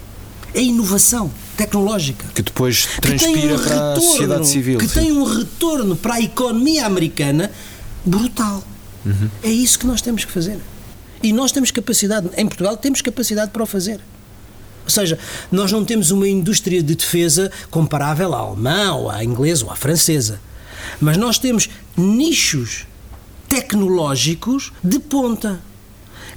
É 0.54 0.62
inovação 0.62 1.30
tecnológica. 1.58 2.26
Que 2.34 2.42
depois 2.42 2.88
transpira 3.02 3.54
um 3.54 3.60
para 3.60 3.68
retorno, 3.68 3.92
a 3.92 3.96
sociedade 4.00 4.48
civil. 4.48 4.80
Que 4.80 4.88
sim. 4.88 5.00
tem 5.02 5.12
um 5.12 5.26
retorno 5.26 5.98
para 5.98 6.14
a 6.14 6.22
economia 6.22 6.86
americana 6.86 7.52
brutal. 8.06 8.64
Uhum. 9.06 9.30
É 9.44 9.50
isso 9.50 9.78
que 9.78 9.86
nós 9.86 10.02
temos 10.02 10.24
que 10.24 10.32
fazer. 10.32 10.58
E 11.22 11.34
nós 11.34 11.52
temos 11.52 11.70
capacidade, 11.70 12.30
em 12.38 12.46
Portugal, 12.48 12.78
temos 12.78 13.02
capacidade 13.02 13.52
para 13.52 13.62
o 13.62 13.66
fazer. 13.66 14.00
Ou 14.88 14.91
seja, 14.91 15.19
nós 15.52 15.69
não 15.69 15.84
temos 15.84 16.12
uma 16.12 16.28
indústria 16.28 16.82
de 16.82 16.95
defesa 16.95 17.52
comparável 17.69 18.34
à 18.34 18.39
alemã, 18.39 18.93
ou 18.93 19.10
à 19.10 19.21
inglesa, 19.21 19.65
ou 19.65 19.71
à 19.71 19.76
francesa. 19.76 20.39
Mas 21.02 21.17
nós 21.17 21.38
temos 21.38 21.69
nichos 21.97 22.88
tecnológicos 23.50 24.71
de 24.82 24.97
ponta 24.97 25.60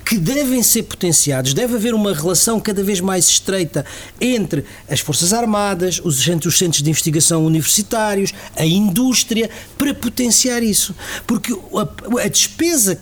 que 0.05 0.19
devem 0.19 0.61
ser 0.65 0.83
potenciados. 0.83 1.55
Deve 1.55 1.77
haver 1.77 1.95
uma 1.95 2.13
relação 2.13 2.59
cada 2.59 2.83
vez 2.83 3.01
mais 3.01 3.29
estreita 3.29 3.87
entre 4.21 4.65
as 4.89 4.99
Forças 4.99 5.33
Armadas, 5.33 6.01
os 6.03 6.25
centros, 6.25 6.55
os 6.55 6.59
centros 6.59 6.83
de 6.83 6.91
investigação 6.91 7.47
universitários, 7.47 8.35
a 8.57 8.67
indústria, 8.67 9.49
para 9.79 9.95
potenciar 9.95 10.65
isso. 10.65 10.93
Porque 11.25 11.53
a, 11.53 12.23
a 12.25 12.29
despesa, 12.29 12.99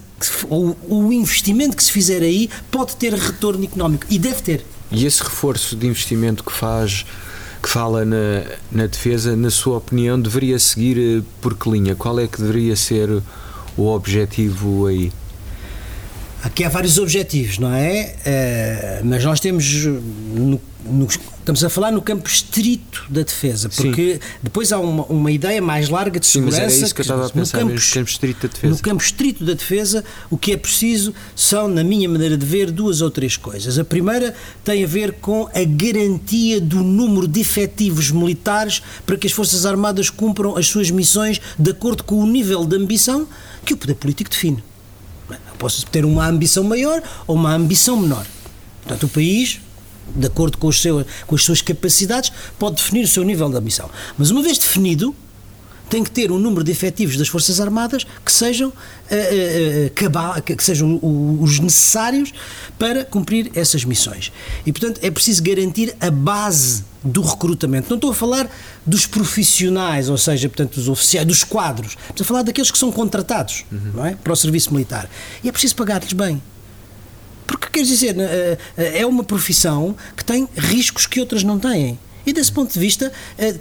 o 0.50 1.10
investimento 1.10 1.74
que 1.74 1.84
se 1.84 1.92
fizer 1.92 2.22
aí, 2.22 2.50
pode 2.70 2.96
ter 2.96 3.14
retorno 3.14 3.64
económico. 3.64 4.04
E 4.10 4.18
deve 4.18 4.42
ter. 4.42 4.66
E 4.90 5.04
esse 5.04 5.22
reforço 5.22 5.76
de 5.76 5.86
investimento 5.86 6.42
que 6.42 6.52
faz, 6.52 7.04
que 7.62 7.68
fala 7.68 8.04
na, 8.04 8.44
na 8.70 8.86
defesa, 8.86 9.36
na 9.36 9.50
sua 9.50 9.78
opinião, 9.78 10.20
deveria 10.20 10.58
seguir 10.58 10.98
eh, 10.98 11.22
por 11.40 11.56
que 11.56 11.70
linha? 11.70 11.94
Qual 11.94 12.18
é 12.18 12.26
que 12.26 12.40
deveria 12.40 12.74
ser 12.74 13.22
o 13.76 13.86
objetivo 13.86 14.86
aí? 14.86 15.12
Aqui 16.42 16.64
há 16.64 16.68
vários 16.68 16.98
objetivos, 16.98 17.58
não 17.58 17.72
é? 17.72 18.14
Uh, 19.02 19.06
mas 19.06 19.24
nós 19.24 19.40
temos 19.40 19.84
no, 19.84 20.60
no, 20.84 21.06
estamos 21.06 21.64
a 21.64 21.68
falar 21.68 21.90
no 21.90 22.00
campo 22.00 22.28
estrito 22.28 23.04
da 23.10 23.22
defesa, 23.22 23.68
porque 23.68 24.14
Sim. 24.14 24.20
depois 24.42 24.72
há 24.72 24.78
uma, 24.78 25.04
uma, 25.04 25.30
ideia 25.30 25.60
mais 25.60 25.88
larga 25.88 26.20
de 26.20 26.26
segurança. 26.26 26.70
Sim, 26.70 26.80
mas 26.82 26.92
que, 26.92 27.00
eu 27.00 27.24
a 27.24 27.28
pensar, 27.30 27.58
no 27.58 27.66
campo, 27.66 27.80
no 27.80 27.92
campo 27.92 28.10
estrito 28.10 28.46
da 28.46 28.52
defesa. 28.52 28.74
No 28.74 28.80
campo 28.80 29.02
estrito 29.02 29.44
da 29.44 29.52
defesa, 29.54 30.04
o 30.30 30.38
que 30.38 30.52
é 30.52 30.56
preciso 30.56 31.12
são, 31.34 31.68
na 31.68 31.82
minha 31.82 32.08
maneira 32.08 32.36
de 32.36 32.46
ver, 32.46 32.70
duas 32.70 33.00
ou 33.00 33.10
três 33.10 33.36
coisas. 33.36 33.78
A 33.78 33.84
primeira 33.84 34.34
tem 34.64 34.84
a 34.84 34.86
ver 34.86 35.14
com 35.14 35.48
a 35.54 35.64
garantia 35.64 36.60
do 36.60 36.82
número 36.82 37.26
de 37.26 37.40
efetivos 37.40 38.10
militares 38.10 38.82
para 39.04 39.16
que 39.16 39.26
as 39.26 39.32
Forças 39.32 39.66
Armadas 39.66 40.10
cumpram 40.10 40.56
as 40.56 40.66
suas 40.68 40.90
missões 40.90 41.40
de 41.58 41.70
acordo 41.70 42.04
com 42.04 42.16
o 42.16 42.26
nível 42.26 42.64
de 42.64 42.76
ambição 42.76 43.26
que 43.64 43.74
o 43.74 43.76
poder 43.76 43.94
político 43.94 44.30
define. 44.30 44.62
Posso 45.58 45.84
ter 45.86 46.04
uma 46.04 46.26
ambição 46.26 46.62
maior 46.62 47.02
ou 47.26 47.34
uma 47.34 47.52
ambição 47.52 47.96
menor. 47.96 48.24
Portanto, 48.82 49.04
o 49.04 49.08
país, 49.08 49.60
de 50.14 50.26
acordo 50.26 50.58
com, 50.58 50.70
seu, 50.72 51.04
com 51.26 51.34
as 51.34 51.42
suas 51.42 51.62
capacidades, 51.62 52.32
pode 52.58 52.76
definir 52.76 53.04
o 53.04 53.08
seu 53.08 53.24
nível 53.24 53.48
de 53.48 53.56
ambição. 53.56 53.90
Mas 54.16 54.30
uma 54.30 54.42
vez 54.42 54.58
definido, 54.58 55.14
tem 55.88 56.04
que 56.04 56.10
ter 56.10 56.30
um 56.30 56.38
número 56.38 56.62
de 56.62 56.70
efetivos 56.70 57.16
das 57.16 57.28
Forças 57.28 57.60
Armadas 57.60 58.06
que 58.24 58.30
sejam, 58.30 58.68
uh, 58.68 58.72
uh, 58.72 59.90
cabal, 59.94 60.40
que 60.42 60.62
sejam 60.62 60.98
os 61.02 61.58
necessários 61.58 62.32
para 62.78 63.04
cumprir 63.04 63.50
essas 63.54 63.84
missões. 63.84 64.30
E, 64.66 64.72
portanto, 64.72 65.00
é 65.02 65.10
preciso 65.10 65.42
garantir 65.42 65.96
a 66.00 66.10
base 66.10 66.84
do 67.02 67.22
recrutamento. 67.22 67.88
Não 67.88 67.96
estou 67.96 68.10
a 68.10 68.14
falar 68.14 68.50
dos 68.84 69.06
profissionais, 69.06 70.08
ou 70.08 70.18
seja, 70.18 70.48
portanto, 70.48 70.74
dos 70.74 70.88
oficiais, 70.88 71.26
dos 71.26 71.44
quadros. 71.44 71.96
Estou 72.10 72.24
a 72.24 72.26
falar 72.26 72.42
daqueles 72.42 72.70
que 72.70 72.78
são 72.78 72.92
contratados 72.92 73.64
uhum. 73.72 74.04
é? 74.04 74.14
para 74.14 74.32
o 74.32 74.36
serviço 74.36 74.72
militar. 74.72 75.08
E 75.42 75.48
é 75.48 75.52
preciso 75.52 75.74
pagar-lhes 75.76 76.12
bem. 76.12 76.42
Porque, 77.48 77.66
quer 77.72 77.82
dizer, 77.82 78.14
é 78.76 79.04
uma 79.04 79.24
profissão 79.24 79.96
que 80.16 80.24
tem 80.24 80.46
riscos 80.56 81.06
que 81.06 81.18
outras 81.18 81.42
não 81.42 81.58
têm. 81.58 81.98
E 82.24 82.32
desse 82.32 82.52
ponto 82.52 82.72
de 82.72 82.78
vista, 82.78 83.10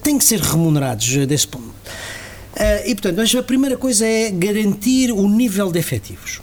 têm 0.04 0.20
que 0.20 0.26
ser 0.26 0.40
remunerados 0.40 1.26
desse 1.26 1.48
ponto. 1.48 1.74
E, 2.86 2.94
portanto, 2.94 3.38
a 3.38 3.44
primeira 3.44 3.78
coisa 3.78 4.06
é 4.06 4.30
garantir 4.30 5.12
o 5.12 5.28
nível 5.28 5.72
de 5.72 5.80
efetivos. 5.80 6.42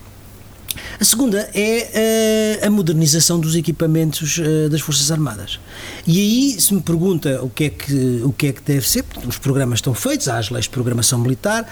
A 1.00 1.04
segunda 1.04 1.50
é 1.54 2.60
uh, 2.62 2.66
a 2.66 2.70
modernização 2.70 3.40
dos 3.40 3.56
equipamentos 3.56 4.38
uh, 4.38 4.68
das 4.70 4.80
Forças 4.80 5.10
Armadas. 5.10 5.58
E 6.06 6.18
aí, 6.18 6.60
se 6.60 6.72
me 6.72 6.80
pergunta 6.80 7.42
o 7.42 7.50
que 7.50 7.64
é 7.64 7.70
que, 7.70 8.22
o 8.24 8.32
que, 8.32 8.46
é 8.48 8.52
que 8.52 8.62
deve 8.62 8.88
ser, 8.88 9.04
os 9.26 9.36
programas 9.38 9.78
estão 9.78 9.92
feitos, 9.92 10.28
há 10.28 10.38
as 10.38 10.50
leis 10.50 10.64
de 10.64 10.70
programação 10.70 11.18
militar, 11.18 11.68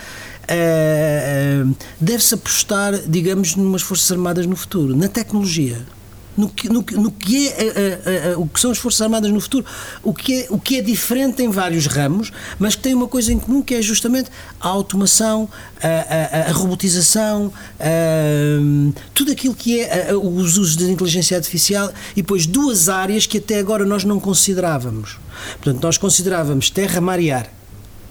uh, 0.52 1.76
deve-se 2.00 2.34
apostar, 2.34 2.96
digamos, 3.08 3.56
numas 3.56 3.82
Forças 3.82 4.10
Armadas 4.12 4.46
no 4.46 4.56
futuro, 4.56 4.96
na 4.96 5.08
tecnologia 5.08 5.84
no 6.36 6.48
que, 6.48 6.68
no, 6.68 6.84
no 6.92 7.10
que 7.10 7.48
é 7.48 8.32
a, 8.32 8.38
o 8.38 8.46
que 8.46 8.58
são 8.58 8.70
as 8.70 8.78
Forças 8.78 9.02
Armadas 9.02 9.30
no 9.30 9.40
futuro, 9.40 9.64
o 10.02 10.14
que, 10.14 10.42
é, 10.42 10.46
o 10.50 10.58
que 10.58 10.78
é 10.78 10.82
diferente 10.82 11.42
em 11.42 11.50
vários 11.50 11.86
ramos, 11.86 12.32
mas 12.58 12.74
que 12.74 12.82
tem 12.82 12.94
uma 12.94 13.08
coisa 13.08 13.32
em 13.32 13.38
comum 13.38 13.62
que 13.62 13.74
é 13.74 13.82
justamente 13.82 14.30
a 14.60 14.68
automação, 14.68 15.48
a, 15.82 16.50
robotização, 16.52 17.52
tudo 19.14 19.32
aquilo 19.32 19.54
que 19.54 19.80
é 19.80 20.14
os 20.14 20.56
usos 20.56 20.76
da 20.76 20.84
inteligência 20.84 21.36
artificial 21.36 21.92
e 22.12 22.22
depois 22.22 22.46
duas 22.46 22.88
áreas 22.88 23.26
que 23.26 23.38
até 23.38 23.58
agora 23.58 23.84
nós 23.84 24.04
não 24.04 24.18
considerávamos. 24.18 25.18
Portanto, 25.62 25.82
nós 25.82 25.98
considerávamos 25.98 26.70
terra, 26.70 27.00
mar 27.00 27.20
e 27.20 27.30
ar, 27.30 27.52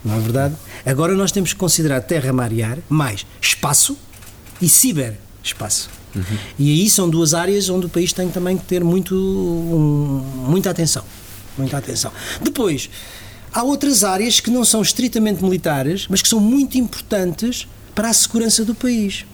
não 0.03 0.15
é 0.15 0.19
verdade? 0.19 0.55
Agora 0.85 1.13
nós 1.13 1.31
temos 1.31 1.53
que 1.53 1.59
considerar 1.59 2.01
terra, 2.01 2.33
mar 2.33 2.51
e 2.51 2.63
ar, 2.63 2.77
mais 2.89 3.25
espaço 3.41 3.97
e 4.61 4.67
ciberespaço. 4.67 5.89
Uhum. 6.15 6.37
E 6.59 6.71
aí 6.71 6.89
são 6.89 7.09
duas 7.09 7.33
áreas 7.33 7.69
onde 7.69 7.85
o 7.85 7.89
país 7.89 8.11
tem 8.11 8.29
também 8.29 8.57
que 8.57 8.65
ter 8.65 8.83
muito, 8.83 9.15
um, 9.15 10.49
muita 10.49 10.69
atenção. 10.69 11.03
Muita 11.57 11.77
atenção. 11.77 12.11
Depois, 12.41 12.89
há 13.51 13.63
outras 13.63 14.03
áreas 14.03 14.39
que 14.39 14.49
não 14.49 14.65
são 14.65 14.81
estritamente 14.81 15.43
militares, 15.43 16.07
mas 16.09 16.21
que 16.21 16.27
são 16.27 16.39
muito 16.39 16.77
importantes 16.77 17.67
para 17.93 18.09
a 18.09 18.13
segurança 18.13 18.63
do 18.63 18.73
país, 18.73 19.25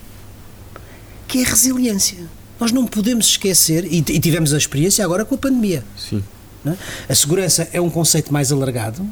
que 1.27 1.39
é 1.39 1.45
a 1.45 1.49
resiliência. 1.49 2.17
Nós 2.59 2.71
não 2.71 2.87
podemos 2.87 3.27
esquecer, 3.27 3.85
e, 3.85 3.97
e 3.97 4.19
tivemos 4.19 4.53
a 4.53 4.57
experiência 4.57 5.05
agora 5.05 5.23
com 5.23 5.35
a 5.35 5.37
pandemia. 5.37 5.83
Sim. 5.97 6.23
É? 6.65 6.75
A 7.07 7.15
segurança 7.15 7.69
é 7.71 7.79
um 7.79 7.89
conceito 7.89 8.33
mais 8.33 8.51
alargado, 8.51 9.07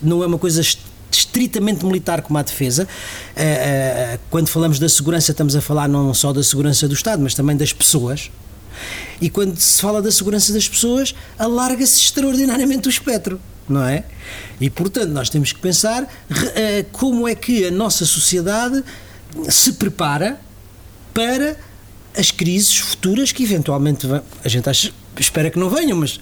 não 0.00 0.22
é 0.22 0.26
uma 0.26 0.38
coisa 0.38 0.60
estritamente 1.32 1.84
militar 1.86 2.20
como 2.20 2.38
a 2.38 2.42
defesa. 2.42 2.86
Eh, 3.34 3.42
eh, 3.42 4.18
quando 4.30 4.48
falamos 4.48 4.78
da 4.78 4.88
segurança, 4.88 5.32
estamos 5.32 5.56
a 5.56 5.60
falar 5.62 5.88
não 5.88 6.12
só 6.12 6.32
da 6.32 6.42
segurança 6.42 6.86
do 6.86 6.94
Estado, 6.94 7.22
mas 7.22 7.34
também 7.34 7.56
das 7.56 7.72
pessoas. 7.72 8.30
E 9.20 9.30
quando 9.30 9.58
se 9.58 9.80
fala 9.80 10.02
da 10.02 10.10
segurança 10.10 10.52
das 10.52 10.68
pessoas, 10.68 11.14
alarga-se 11.38 12.00
extraordinariamente 12.00 12.88
o 12.88 12.90
espectro, 12.90 13.40
não 13.68 13.84
é? 13.84 14.04
E 14.60 14.68
portanto, 14.68 15.08
nós 15.08 15.30
temos 15.30 15.52
que 15.52 15.60
pensar 15.60 16.06
eh, 16.54 16.84
como 16.92 17.26
é 17.26 17.34
que 17.34 17.66
a 17.66 17.70
nossa 17.70 18.04
sociedade 18.04 18.84
se 19.48 19.72
prepara 19.74 20.38
para 21.14 21.56
as 22.16 22.30
crises 22.30 22.76
futuras 22.76 23.32
que 23.32 23.42
eventualmente 23.42 24.06
a 24.44 24.48
gente 24.48 24.68
acha, 24.68 24.92
espera 25.18 25.50
que 25.50 25.58
não 25.58 25.70
venham, 25.70 25.96
mas 25.96 26.20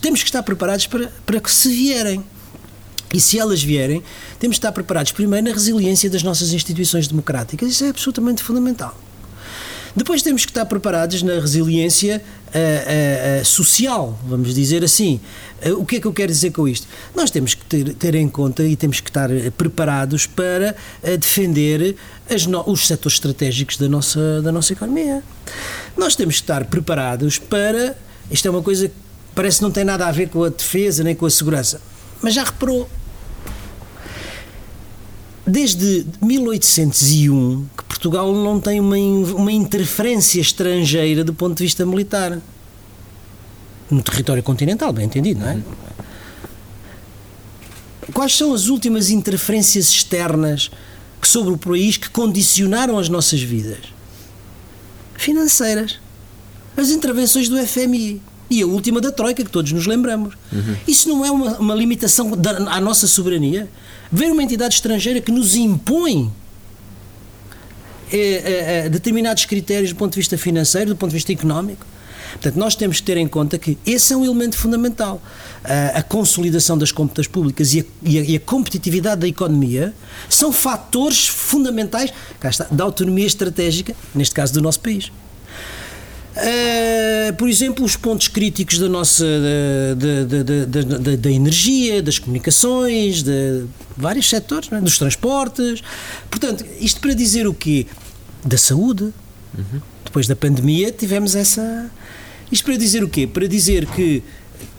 temos 0.00 0.20
que 0.22 0.28
estar 0.28 0.42
preparados 0.42 0.86
para, 0.86 1.12
para 1.26 1.40
que 1.40 1.50
se 1.50 1.68
vierem. 1.68 2.24
E 3.16 3.20
se 3.20 3.38
elas 3.38 3.62
vierem, 3.62 4.02
temos 4.38 4.56
de 4.56 4.58
estar 4.58 4.72
preparados 4.72 5.10
primeiro 5.10 5.46
na 5.46 5.52
resiliência 5.54 6.10
das 6.10 6.22
nossas 6.22 6.52
instituições 6.52 7.08
democráticas. 7.08 7.70
Isso 7.70 7.86
é 7.86 7.88
absolutamente 7.88 8.42
fundamental. 8.42 8.94
Depois 9.96 10.20
temos 10.20 10.44
que 10.44 10.50
estar 10.50 10.66
preparados 10.66 11.22
na 11.22 11.40
resiliência 11.40 12.22
uh, 12.22 12.50
uh, 12.50 13.40
uh, 13.40 13.44
social, 13.46 14.20
vamos 14.22 14.54
dizer 14.54 14.84
assim. 14.84 15.18
o 15.78 15.86
que 15.86 15.96
é 15.96 16.00
que 16.00 16.06
eu 16.06 16.12
quero 16.12 16.30
dizer 16.30 16.50
com 16.50 16.68
isto? 16.68 16.86
Nós 17.14 17.30
temos 17.30 17.54
que 17.54 17.64
ter, 17.64 17.94
ter 17.94 18.14
em 18.14 18.28
conta 18.28 18.62
e 18.62 18.76
temos 18.76 19.00
que 19.00 19.08
estar 19.08 19.30
preparados 19.56 20.26
para 20.26 20.76
defender 21.18 21.96
no, 22.46 22.70
os 22.70 22.86
setores 22.86 23.16
estratégicos 23.16 23.78
da 23.78 23.88
nossa, 23.88 24.42
da 24.42 24.52
nossa 24.52 24.74
economia. 24.74 25.22
Nós 25.96 26.14
temos 26.14 26.34
que 26.34 26.42
estar 26.42 26.66
preparados 26.66 27.38
para. 27.38 27.96
Isto 28.30 28.48
é 28.48 28.50
uma 28.50 28.62
coisa 28.62 28.88
que 28.88 28.94
parece 29.34 29.56
que 29.58 29.62
não 29.62 29.70
tem 29.70 29.84
nada 29.84 30.06
a 30.06 30.12
ver 30.12 30.28
com 30.28 30.44
a 30.44 30.50
defesa 30.50 31.02
nem 31.02 31.14
com 31.14 31.24
a 31.24 31.30
segurança 31.30 31.80
mas 32.22 32.34
já 32.34 32.44
reparou? 32.44 32.88
Desde 35.46 36.04
1801 36.20 37.66
que 37.76 37.84
Portugal 37.84 38.34
não 38.34 38.60
tem 38.60 38.80
uma, 38.80 38.96
uma 38.96 39.52
interferência 39.52 40.40
estrangeira 40.40 41.22
do 41.22 41.32
ponto 41.32 41.56
de 41.56 41.62
vista 41.62 41.86
militar. 41.86 42.40
No 43.88 44.02
território 44.02 44.42
continental, 44.42 44.92
bem 44.92 45.06
entendido, 45.06 45.40
não 45.40 45.48
é? 45.48 45.62
Quais 48.12 48.36
são 48.36 48.52
as 48.52 48.66
últimas 48.66 49.10
interferências 49.10 49.88
externas 49.88 50.70
que 51.20 51.28
sobre 51.28 51.52
o 51.52 51.58
país 51.58 51.96
que 51.96 52.10
condicionaram 52.10 52.98
as 52.98 53.08
nossas 53.08 53.40
vidas? 53.40 53.78
Financeiras. 55.14 56.00
As 56.76 56.90
intervenções 56.90 57.48
do 57.48 57.56
FMI 57.64 58.20
e 58.50 58.62
a 58.62 58.66
última 58.66 59.00
da 59.00 59.10
Troika, 59.10 59.44
que 59.44 59.50
todos 59.50 59.72
nos 59.72 59.86
lembramos. 59.86 60.34
Uhum. 60.52 60.76
Isso 60.86 61.08
não 61.08 61.24
é 61.24 61.30
uma, 61.30 61.58
uma 61.58 61.74
limitação 61.74 62.30
da, 62.32 62.56
à 62.72 62.80
nossa 62.80 63.06
soberania? 63.06 63.68
Ver 64.10 64.30
uma 64.30 64.42
entidade 64.42 64.74
estrangeira 64.74 65.20
que 65.20 65.32
nos 65.32 65.56
impõe 65.56 66.32
é, 68.12 68.84
é, 68.84 68.88
determinados 68.88 69.44
critérios 69.44 69.90
do 69.90 69.96
ponto 69.96 70.12
de 70.12 70.20
vista 70.20 70.38
financeiro, 70.38 70.90
do 70.90 70.96
ponto 70.96 71.10
de 71.10 71.16
vista 71.16 71.32
económico. 71.32 71.84
Portanto, 72.32 72.56
nós 72.56 72.74
temos 72.74 72.98
que 72.98 73.02
ter 73.04 73.16
em 73.16 73.26
conta 73.26 73.58
que 73.58 73.78
esse 73.86 74.12
é 74.12 74.16
um 74.16 74.24
elemento 74.24 74.56
fundamental. 74.56 75.20
A, 75.64 75.98
a 75.98 76.02
consolidação 76.02 76.76
das 76.76 76.92
contas 76.92 77.26
públicas 77.26 77.74
e 77.74 77.80
a, 77.80 77.84
e, 78.02 78.18
a, 78.18 78.22
e 78.22 78.36
a, 78.36 78.40
competitividade 78.40 79.22
da 79.22 79.28
economia 79.28 79.94
são 80.28 80.52
fatores 80.52 81.26
fundamentais 81.26 82.12
está, 82.44 82.66
da 82.70 82.84
autonomia 82.84 83.26
estratégica, 83.26 83.94
neste 84.14 84.34
caso 84.34 84.52
do 84.52 84.62
nosso 84.62 84.80
país. 84.80 85.10
Uh, 86.36 87.32
por 87.34 87.48
exemplo, 87.48 87.82
os 87.82 87.96
pontos 87.96 88.28
críticos 88.28 88.78
da 88.78 88.88
nossa 88.90 89.24
da, 89.24 90.24
da, 90.24 90.98
da, 90.98 91.16
da 91.16 91.30
energia, 91.30 92.02
das 92.02 92.18
comunicações, 92.18 93.22
de 93.22 93.64
vários 93.96 94.28
setores, 94.28 94.70
é? 94.70 94.80
dos 94.80 94.98
transportes. 94.98 95.82
Portanto, 96.30 96.64
isto 96.78 97.00
para 97.00 97.14
dizer 97.14 97.46
o 97.46 97.54
quê? 97.54 97.86
Da 98.44 98.58
saúde. 98.58 99.04
Uhum. 99.56 99.80
Depois 100.04 100.26
da 100.26 100.36
pandemia 100.36 100.92
tivemos 100.92 101.34
essa. 101.34 101.90
Isto 102.52 102.66
para 102.66 102.76
dizer 102.76 103.02
o 103.02 103.08
quê? 103.08 103.26
Para 103.26 103.48
dizer 103.48 103.86
que 103.86 104.22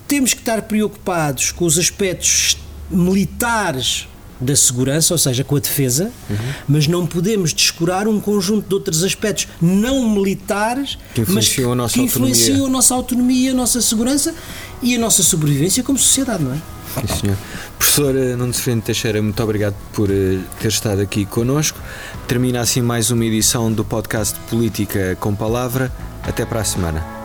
temos 0.07 0.35
que 0.35 0.41
estar 0.41 0.61
preocupados 0.61 1.51
com 1.51 1.65
os 1.65 1.77
aspectos 1.79 2.55
militares 2.89 4.07
da 4.39 4.55
segurança, 4.55 5.13
ou 5.13 5.17
seja, 5.17 5.43
com 5.43 5.55
a 5.55 5.59
defesa, 5.59 6.11
uhum. 6.29 6.37
mas 6.67 6.87
não 6.87 7.05
podemos 7.05 7.53
descurar 7.53 8.07
um 8.07 8.19
conjunto 8.19 8.67
de 8.67 8.73
outros 8.73 9.03
aspectos 9.03 9.47
não 9.61 10.09
militares 10.09 10.97
que 11.13 11.21
influenciam, 11.21 11.69
mas 11.69 11.73
a, 11.73 11.75
nossa 11.75 11.93
que 11.93 12.01
influenciam 12.01 12.47
autonomia. 12.47 12.67
a 12.67 12.71
nossa 12.71 12.95
autonomia, 12.95 13.51
a 13.51 13.55
nossa 13.55 13.81
segurança 13.81 14.35
e 14.81 14.95
a 14.95 14.99
nossa 14.99 15.23
sobrevivência 15.23 15.83
como 15.83 15.97
sociedade, 15.97 16.43
não 16.43 16.53
é? 16.53 16.57
Sim, 17.01 17.19
senhor. 17.21 17.37
Professor 17.77 18.13
Nuno 18.37 18.53
Seferino 18.53 18.81
Teixeira, 18.81 19.21
muito 19.21 19.41
obrigado 19.43 19.75
por 19.93 20.09
eh, 20.09 20.39
ter 20.59 20.69
estado 20.69 21.01
aqui 21.01 21.25
connosco. 21.25 21.79
Termina 22.27 22.61
assim 22.61 22.81
mais 22.81 23.11
uma 23.11 23.25
edição 23.25 23.71
do 23.71 23.85
podcast 23.85 24.39
Política 24.49 25.15
com 25.19 25.35
Palavra. 25.35 25.91
Até 26.23 26.45
para 26.45 26.61
a 26.61 26.63
semana. 26.63 27.16